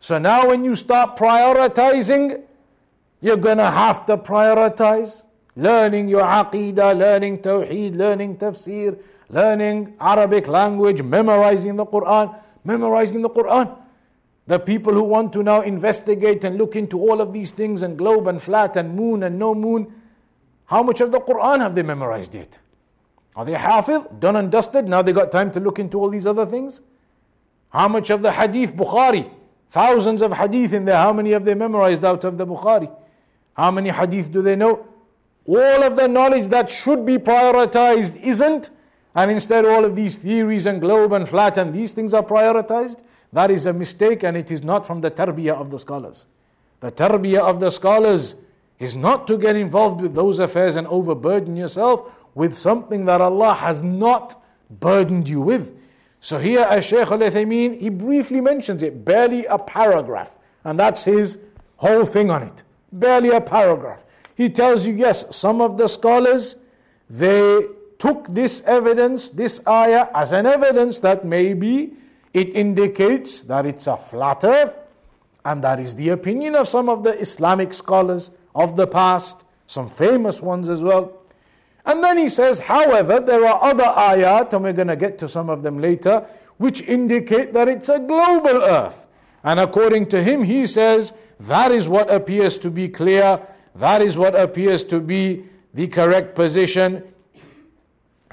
[0.00, 2.42] So now, when you start prioritizing,
[3.22, 5.24] you're going to have to prioritize
[5.56, 8.98] learning your aqidah, learning tawheed, learning tafsir,
[9.28, 13.76] learning Arabic language, memorizing the Quran, memorizing the Quran.
[14.46, 17.96] The people who want to now investigate and look into all of these things and
[17.96, 19.92] globe and flat and moon and no moon,
[20.66, 22.58] how much of the Quran have they memorized yet?
[23.36, 24.86] Are they hafiz, done and dusted?
[24.86, 26.80] Now they got time to look into all these other things?
[27.70, 29.30] How much of the hadith Bukhari?
[29.70, 30.96] Thousands of hadith in there.
[30.96, 32.94] How many have they memorized out of the Bukhari?
[33.54, 34.86] How many hadith do they know?
[35.46, 38.70] All of the knowledge that should be prioritized isn't,
[39.14, 43.00] and instead all of these theories and globe and flat and these things are prioritized.
[43.32, 46.26] That is a mistake and it is not from the tarbiyah of the scholars.
[46.80, 48.34] The tarbiyah of the scholars
[48.78, 53.54] is not to get involved with those affairs and overburden yourself with something that Allah
[53.54, 54.42] has not
[54.80, 55.76] burdened you with.
[56.20, 61.04] So here, as Shaykh al Uthaymeen, he briefly mentions it, barely a paragraph, and that's
[61.04, 61.38] his
[61.76, 62.62] whole thing on it.
[62.92, 64.04] Barely a paragraph.
[64.34, 66.56] He tells you, yes, some of the scholars
[67.08, 67.66] they
[68.04, 71.90] took this evidence, this ayah, as an evidence that maybe
[72.34, 74.76] it indicates that it's a flat earth,
[75.46, 79.88] and that is the opinion of some of the Islamic scholars of the past, some
[79.88, 81.16] famous ones as well.
[81.86, 85.26] And then he says, however, there are other ayat, and we're going to get to
[85.26, 86.26] some of them later,
[86.58, 89.06] which indicate that it's a global earth.
[89.44, 93.40] And according to him, he says, that is what appears to be clear,
[93.76, 97.02] that is what appears to be the correct position,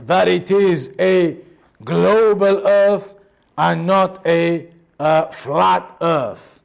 [0.01, 1.37] that it is a
[1.85, 3.15] global earth
[3.57, 4.69] and not a
[4.99, 6.61] uh, flat earth.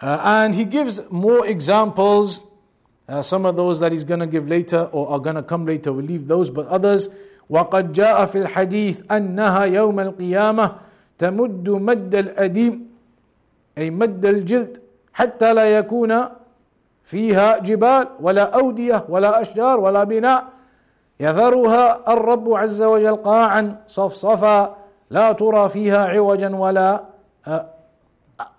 [0.00, 2.40] Uh, and he gives more examples.
[3.08, 5.66] Uh, some of those that he's going to give later or are going to come
[5.66, 7.08] later, we'll leave those, but others.
[7.50, 10.72] وقد جاء في الحديث أنها يوم القيامة
[11.18, 12.88] تمد مد الأديم
[13.78, 16.28] أي مد الجلد حتى لا يكون
[17.04, 20.44] فيها جبال ولا أودية ولا أشجار ولا بناء
[21.23, 24.75] يذرها الرب عز وجل قاعا صفصفا
[25.09, 27.03] لا ترى فيها عوجا ولا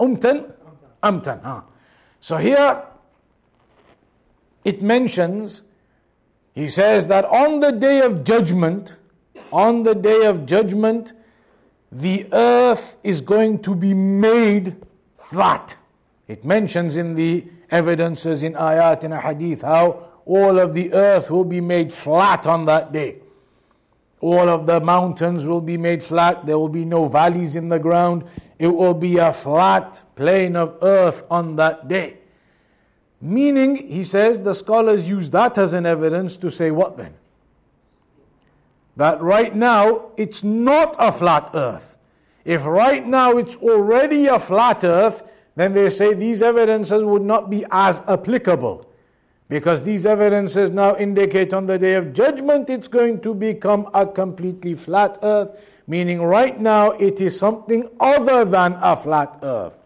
[0.01, 0.35] أمتا
[1.05, 1.41] amtan.
[1.43, 1.61] Huh?
[2.21, 2.83] So here
[4.65, 5.63] it mentions,
[6.55, 8.97] he says that on the day of judgment,
[9.53, 11.13] on the day of judgment,
[11.93, 14.77] the earth is going to be made
[15.19, 15.77] flat.
[16.27, 21.45] It mentions in the evidences in ayat and hadith how all of the earth will
[21.45, 23.17] be made flat on that day.
[24.21, 26.47] All of the mountains will be made flat.
[26.47, 28.25] There will be no valleys in the ground.
[28.59, 32.19] It will be a flat plane of earth on that day.
[33.21, 37.15] Meaning, he says, the scholars use that as an evidence to say what then?
[38.97, 41.97] That right now it's not a flat earth.
[42.45, 45.23] If right now it's already a flat earth,
[45.57, 48.87] then they say these evidences would not be as applicable.
[49.49, 54.07] Because these evidences now indicate on the day of judgment it's going to become a
[54.07, 55.53] completely flat earth,
[55.87, 59.83] meaning right now it is something other than a flat earth.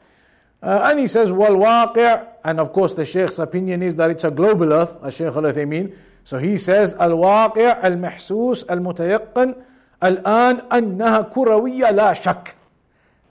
[0.63, 4.25] Uh, and he says, well, waqi', and of course the Shaykh's opinion is that it's
[4.25, 5.95] a global earth, a Shaykh al Uthaymeen.
[6.25, 9.57] So he says, al waqi' al mahsus al mutayaqqan
[10.03, 12.55] al-an annaha kurawiyya la shak.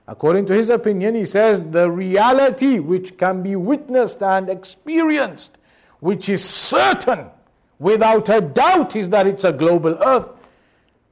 [0.08, 5.57] According to his opinion, he says the reality which can be witnessed and experienced
[6.01, 7.27] which is certain
[7.79, 10.31] without a doubt is that it's a global earth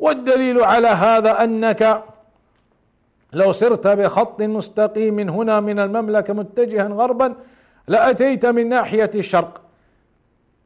[0.00, 2.04] والدليل على هذا أنك
[3.32, 7.34] لو سرت بخط مستقيم هنا من المملكة متجها غربا
[7.88, 9.60] لأتيت من ناحية الشرق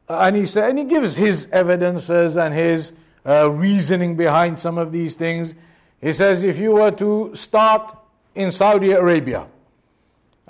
[0.07, 2.93] and he, and he gives his evidences and his
[3.25, 5.55] uh, reasoning behind some of these things.
[5.99, 7.91] He says if you were to start
[8.35, 9.47] in Saudi Arabia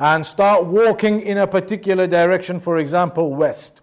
[0.00, 3.82] and start walking in a particular direction, for example, west.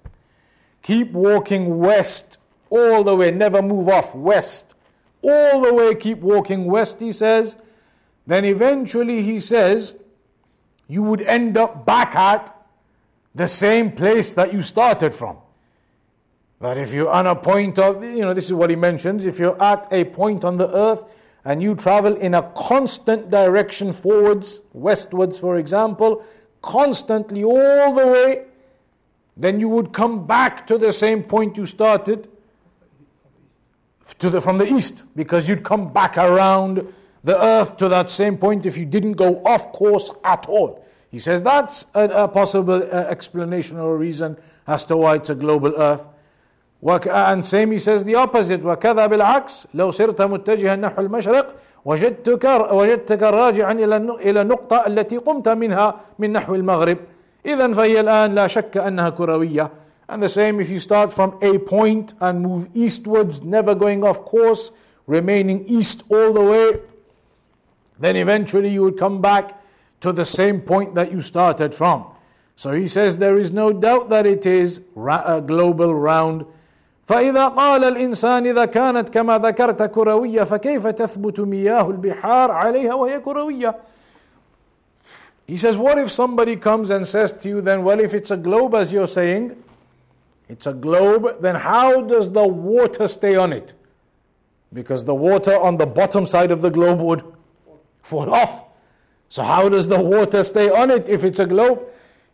[0.81, 2.39] Keep walking west
[2.71, 4.73] all the way, never move off west.
[5.21, 7.55] All the way, keep walking west, he says.
[8.25, 9.95] Then eventually, he says,
[10.87, 12.51] you would end up back at
[13.35, 15.37] the same place that you started from.
[16.61, 19.37] That if you're on a point of, you know, this is what he mentions, if
[19.37, 21.03] you're at a point on the earth
[21.47, 26.21] and you travel in a constant direction forwards, westwards, for example,
[26.61, 28.43] constantly all the way,
[29.37, 32.27] then you would come back to the same point you started
[34.19, 36.85] to the, from the east because you'd come back around
[37.23, 40.85] the earth to that same point if you didn't go off course at all.
[41.11, 44.35] He says that's a, a possible uh, explanation or reason
[44.67, 46.05] as to why it's a global earth.
[46.86, 53.22] and same he says the opposite وكذا بالعكس لو سرت متجها نحو المشرق وجدتك وجدتك
[53.22, 56.98] راجعا الى الى النقطة التي قمت منها من نحو المغرب
[57.46, 59.70] إذا فهي الآن لا شك أنها كروية
[60.08, 64.24] and the same if you start from a point and move eastwards never going off
[64.24, 64.72] course
[65.06, 66.80] remaining east all the way
[67.98, 69.62] then eventually you would come back
[70.00, 72.04] to the same point that you started from
[72.56, 76.44] so he says there is no doubt that it is a global round
[77.06, 83.74] فإذا قال الإنسان إذا كانت كما ذكرت كروية فكيف تثبت مياه البحار عليها وهي كروية
[85.46, 88.36] He says, what if somebody comes and says to you, then, well, if it's a
[88.36, 89.62] globe as you're saying,
[90.48, 93.74] it's a globe, then how does the water stay on it?
[94.72, 97.24] Because the water on the bottom side of the globe would
[98.02, 98.62] fall off.
[99.28, 101.82] So how does the water stay on it if it's a globe?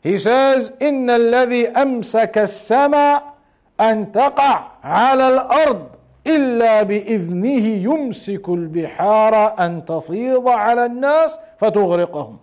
[0.03, 3.32] He says, إن الذي أمسك السماء
[3.81, 5.87] أن تقع على الأرض
[6.27, 12.39] إلا بإذنه يمسك البحار أن تفيض على الناس فتغرقهم.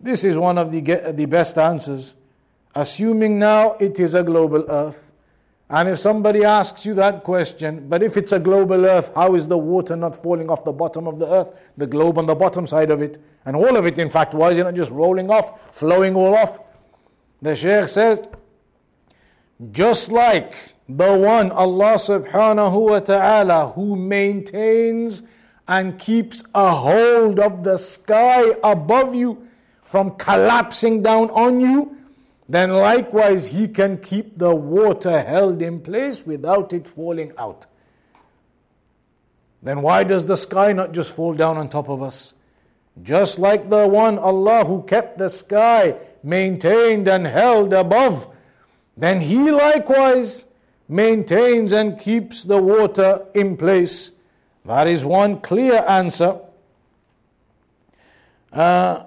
[0.00, 0.80] This is one of the,
[1.12, 2.14] the best answers.
[2.74, 5.10] Assuming now it is a global earth.
[5.70, 9.48] And if somebody asks you that question, but if it's a global earth, how is
[9.48, 12.66] the water not falling off the bottom of the earth, the globe on the bottom
[12.66, 13.20] side of it?
[13.44, 16.34] And all of it, in fact, why is it not just rolling off, flowing all
[16.34, 16.60] off?
[17.42, 18.20] The Shaykh says,
[19.71, 20.53] just like
[20.89, 25.23] the one Allah subhanahu wa ta'ala who maintains
[25.67, 29.47] and keeps a hold of the sky above you
[29.81, 31.97] from collapsing down on you,
[32.49, 37.65] then likewise He can keep the water held in place without it falling out.
[39.61, 42.33] Then why does the sky not just fall down on top of us?
[43.01, 48.27] Just like the one Allah who kept the sky maintained and held above
[48.96, 50.44] then he likewise
[50.88, 54.10] maintains and keeps the water in place.
[54.64, 56.40] That is one clear answer.
[58.52, 59.04] Uh,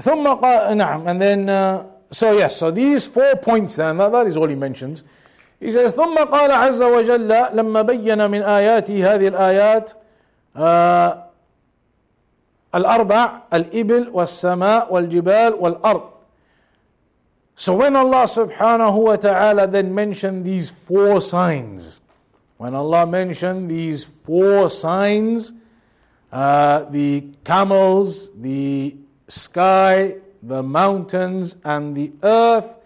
[0.00, 4.26] ثم قال نعم and then uh, so yes so these four points then that, that
[4.26, 5.04] is all he mentions
[5.58, 9.92] he says ثم قال عز وجل لما بين من آياته هذه الآيات
[10.54, 11.26] uh,
[12.74, 16.09] الأربع الإبل والسماء والجبال والأرض
[17.54, 22.00] So when Allah subhanahu wa ta'ala then mentioned these four signs,
[22.58, 25.54] when Allah mentioned these four signs,
[26.32, 28.96] uh, the camels, the
[29.28, 32.76] sky, the mountains, and the earth,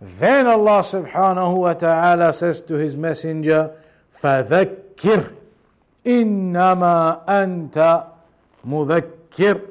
[0.00, 3.76] then Allah subhanahu wa ta'ala says to His Messenger,
[4.22, 5.32] فَذَكِّرْ
[6.04, 8.06] إِنَّمَا أَنْتَ
[8.66, 9.69] مُذَكِّرْ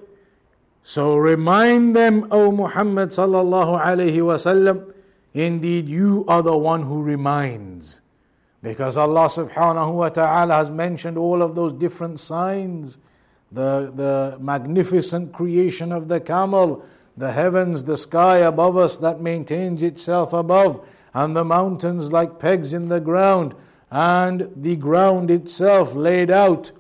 [0.83, 4.93] so remind them, O Muhammad sallallahu alayhi wasallam,
[5.35, 8.01] indeed you are the one who reminds.
[8.62, 12.99] Because Allah subhanahu wa ta'ala has mentioned all of those different signs
[13.53, 16.85] the, the magnificent creation of the camel,
[17.16, 22.72] the heavens, the sky above us that maintains itself above, and the mountains like pegs
[22.72, 23.55] in the ground,
[23.91, 26.70] and the ground itself laid out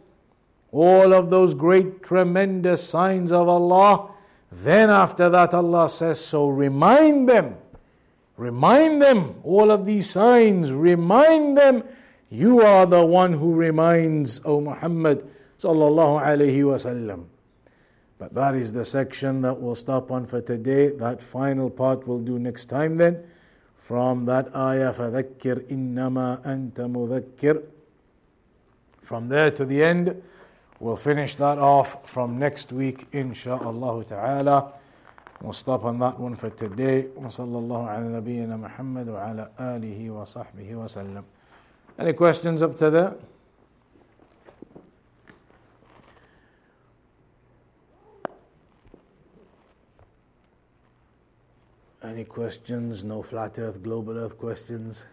[0.71, 4.11] All of those great, tremendous signs of Allah.
[4.51, 7.55] Then, after that, Allah says, So remind them,
[8.37, 11.83] remind them, all of these signs, remind them,
[12.29, 15.25] you are the one who reminds, O Muhammad
[15.59, 17.25] sallallahu alayhi wasallam.
[18.17, 20.89] But that is the section that we'll stop on for today.
[20.89, 23.23] That final part we'll do next time then.
[23.75, 27.63] From that ayah, فَذَكِّرْ إِنَّمَا أَنْتَ مُذَكِّرْ
[29.01, 30.21] From there to the end,
[30.79, 34.73] we'll finish that off from next week, insha'Allah ta'ala.
[35.41, 37.07] We'll stop on that one for today.
[37.15, 41.23] وصلى الله على نبينا محمد وعلى آله وصحبه وسلم.
[41.99, 43.15] Any questions up to there?
[52.03, 53.03] Any questions?
[53.03, 55.05] No flat earth, global earth questions?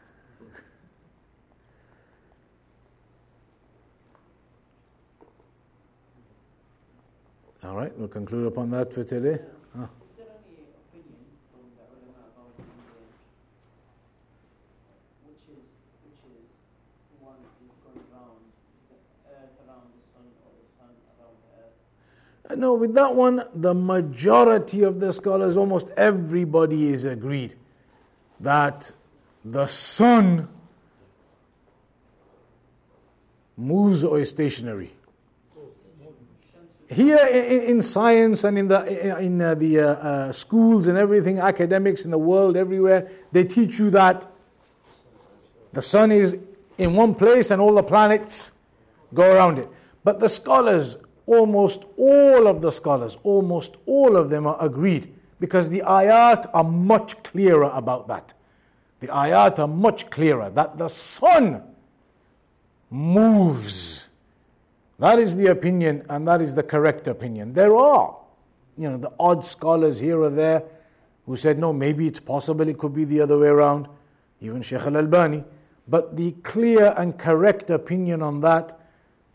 [7.63, 9.39] All right, we'll conclude upon that for today.
[9.75, 9.87] Huh?
[22.49, 27.55] Uh, no, with that one, the majority of the scholars, almost everybody is agreed
[28.39, 28.91] that
[29.43, 30.47] the sun
[33.57, 34.91] moves or is stationary.
[36.89, 42.05] Here in, science and in the, in uh, the uh, uh, schools and everything, academics
[42.05, 44.25] in the world, everywhere, they teach you that
[45.73, 46.37] the sun is
[46.77, 48.51] in one place and all the planets
[49.13, 49.67] go around it.
[50.05, 50.95] But the scholars
[51.27, 56.63] almost all of the scholars, almost all of them are agreed because the ayat are
[56.63, 58.33] much clearer about that.
[59.01, 61.61] The ayat are much clearer that the sun
[62.89, 64.06] moves.
[64.99, 67.53] That is the opinion and that is the correct opinion.
[67.53, 68.17] There are,
[68.77, 70.63] you know, the odd scholars here or there
[71.25, 73.87] who said, no, maybe it's possible it could be the other way around,
[74.41, 75.43] even Sheikh Al Albani.
[75.87, 78.79] But the clear and correct opinion on that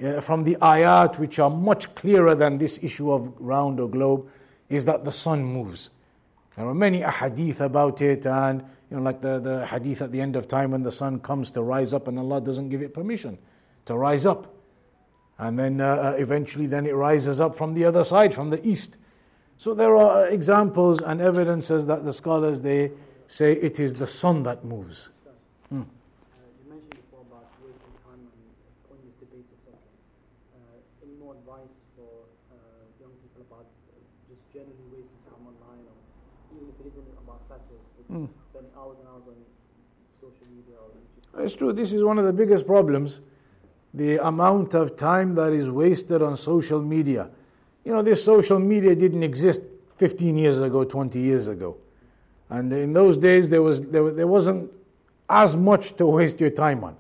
[0.03, 4.29] uh, from the ayat, which are much clearer than this issue of round or globe,
[4.69, 5.91] is that the sun moves.
[6.57, 10.21] There are many ahadith about it, and you know, like the, the hadith at the
[10.21, 12.93] end of time when the sun comes to rise up, and Allah doesn't give it
[12.93, 13.39] permission
[13.87, 14.53] to rise up.
[15.43, 18.65] And then uh, uh eventually, then it rises up from the other side, from the
[18.67, 18.97] east.
[19.59, 22.93] So there are examples and evidences that the scholars they
[23.27, 25.09] say it is the sun that moves.
[25.69, 25.83] Hmm.
[38.13, 38.29] Mm.
[38.51, 39.35] Spending hours and hours on
[40.21, 40.77] social media
[41.35, 41.73] or It's true.
[41.73, 43.23] This is one of the biggest problems.
[43.95, 47.29] The amount of time that is wasted on social media.
[47.85, 49.61] You know, this social media didn't exist
[49.97, 51.77] 15 years ago, 20 years ago.
[52.49, 54.71] And in those days, there, was, there, there wasn't
[55.29, 56.97] as much to waste your time on.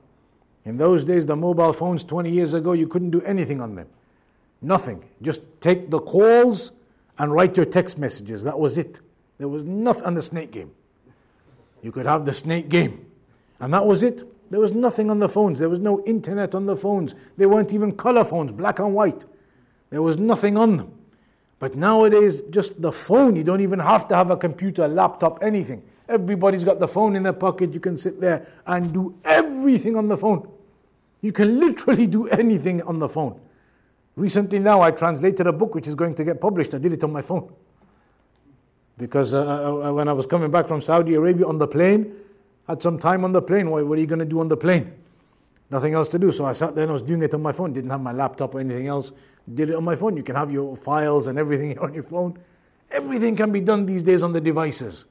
[0.64, 3.88] In those days, the mobile phones 20 years ago, you couldn't do anything on them.
[4.60, 5.04] Nothing.
[5.20, 6.72] Just take the calls
[7.18, 8.42] and write your text messages.
[8.44, 9.00] That was it.
[9.38, 10.70] There was nothing on the snake game.
[11.82, 13.06] You could have the snake game.
[13.58, 14.22] And that was it.
[14.52, 15.58] There was nothing on the phones.
[15.58, 17.14] There was no internet on the phones.
[17.38, 19.24] They weren't even color phones, black and white.
[19.88, 20.92] There was nothing on them.
[21.58, 25.42] But nowadays, just the phone, you don't even have to have a computer, a laptop,
[25.42, 25.82] anything.
[26.06, 27.72] Everybody's got the phone in their pocket.
[27.72, 30.46] You can sit there and do everything on the phone.
[31.22, 33.40] You can literally do anything on the phone.
[34.16, 36.74] Recently, now I translated a book which is going to get published.
[36.74, 37.50] I did it on my phone.
[38.98, 42.16] Because uh, uh, uh, when I was coming back from Saudi Arabia on the plane,
[42.66, 43.70] had some time on the plane.
[43.70, 44.92] What, what are you going to do on the plane?
[45.70, 46.30] Nothing else to do.
[46.32, 47.72] So I sat there and I was doing it on my phone.
[47.72, 49.12] Didn't have my laptop or anything else.
[49.52, 50.16] Did it on my phone.
[50.16, 52.38] You can have your files and everything on your phone.
[52.90, 55.06] Everything can be done these days on the devices.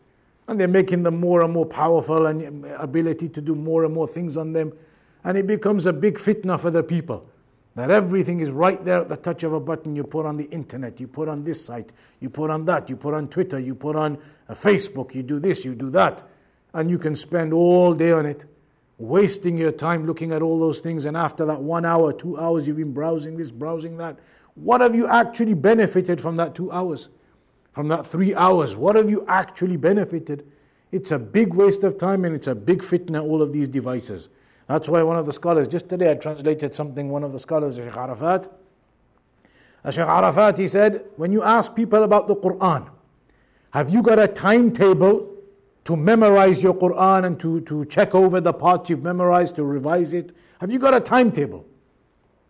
[0.48, 4.08] And they're making them more and more powerful and ability to do more and more
[4.08, 4.74] things on them.
[5.24, 7.28] And it becomes a big fitna for the people.
[7.76, 9.96] That everything is right there at the touch of a button.
[9.96, 12.98] You put on the internet, you put on this site, you put on that, you
[12.98, 14.18] put on Twitter, you put on
[14.50, 16.22] uh, Facebook, you do this, you do that.
[16.74, 18.46] And you can spend all day on it,
[18.98, 21.06] wasting your time looking at all those things.
[21.06, 24.18] And after that one hour, two hours, you've been browsing this, browsing that.
[24.56, 27.10] What have you actually benefited from that two hours?
[27.74, 28.76] From that three hours?
[28.76, 30.46] What have you actually benefited?
[30.92, 34.30] It's a big waste of time and it's a big fitna, all of these devices.
[34.68, 37.76] That's why one of the scholars, just today I translated something, one of the scholars,
[37.76, 38.52] Sheikh Arafat.
[39.84, 42.90] Uh, Sheikh Arafat, he said, when you ask people about the Quran,
[43.72, 45.31] have you got a timetable
[45.86, 50.14] to memorize your Quran and to, to check over the parts you've memorized, to revise
[50.14, 50.36] it?
[50.60, 51.66] Have you got a timetable?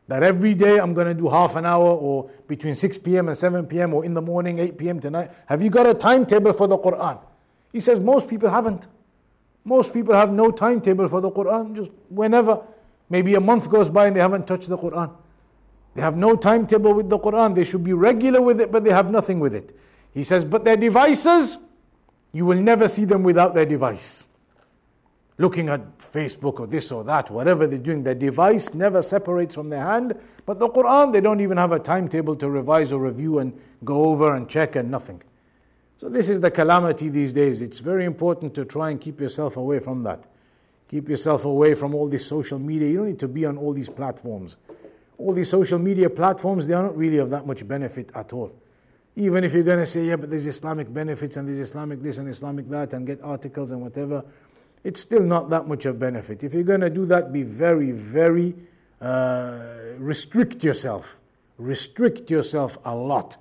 [0.08, 3.30] That every day I'm going to do half an hour or between 6 p.m.
[3.30, 3.94] and 7 p.m.
[3.94, 5.00] or in the morning, 8 p.m.
[5.00, 5.32] tonight.
[5.46, 7.20] Have you got a timetable for the Quran?
[7.72, 8.88] He says most people haven't.
[9.64, 12.62] Most people have no timetable for the Quran, just whenever.
[13.10, 15.12] Maybe a month goes by and they haven't touched the Quran.
[15.96, 17.56] They have no timetable with the Quran.
[17.56, 19.78] They should be regular with it, but they have nothing with it.
[20.14, 21.58] He says, but their devices,
[22.34, 24.26] you will never see them without their device.
[25.38, 29.70] Looking at Facebook or this or that, whatever they're doing, their device never separates from
[29.70, 30.18] their hand.
[30.46, 34.06] But the Quran, they don't even have a timetable to revise or review and go
[34.06, 35.22] over and check and nothing.
[35.98, 37.62] So, this is the calamity these days.
[37.62, 40.26] It's very important to try and keep yourself away from that.
[40.88, 42.90] Keep yourself away from all this social media.
[42.90, 44.58] You don't need to be on all these platforms.
[45.18, 48.52] All these social media platforms, they are not really of that much benefit at all.
[49.16, 52.18] Even if you're going to say, yeah, but there's Islamic benefits and there's Islamic this
[52.18, 54.24] and Islamic that and get articles and whatever,
[54.84, 56.44] it's still not that much of benefit.
[56.44, 58.56] If you're going to do that, be very, very,
[59.02, 59.64] uh,
[59.98, 61.16] restrict yourself.
[61.58, 63.38] Restrict yourself a lot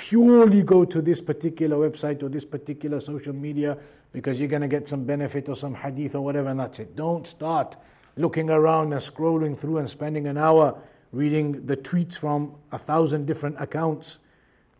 [0.00, 3.76] purely go to this particular website or this particular social media
[4.12, 6.96] because you're going to get some benefit or some hadith or whatever, and that's it.
[6.96, 7.76] Don't start
[8.16, 10.74] looking around and scrolling through and spending an hour
[11.12, 14.20] reading the tweets from a thousand different accounts.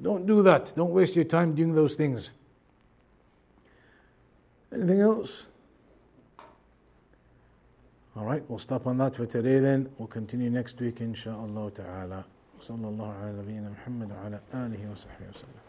[0.01, 0.73] Don't do that.
[0.75, 2.31] Don't waste your time doing those things.
[4.73, 5.47] Anything else?
[8.17, 9.89] All right, we'll stop on that for today then.
[9.97, 12.25] We'll continue next week, inshallah ta'ala.
[12.59, 15.68] وصلى الله على نبينا محمد وعلى آله وصحبه وسلم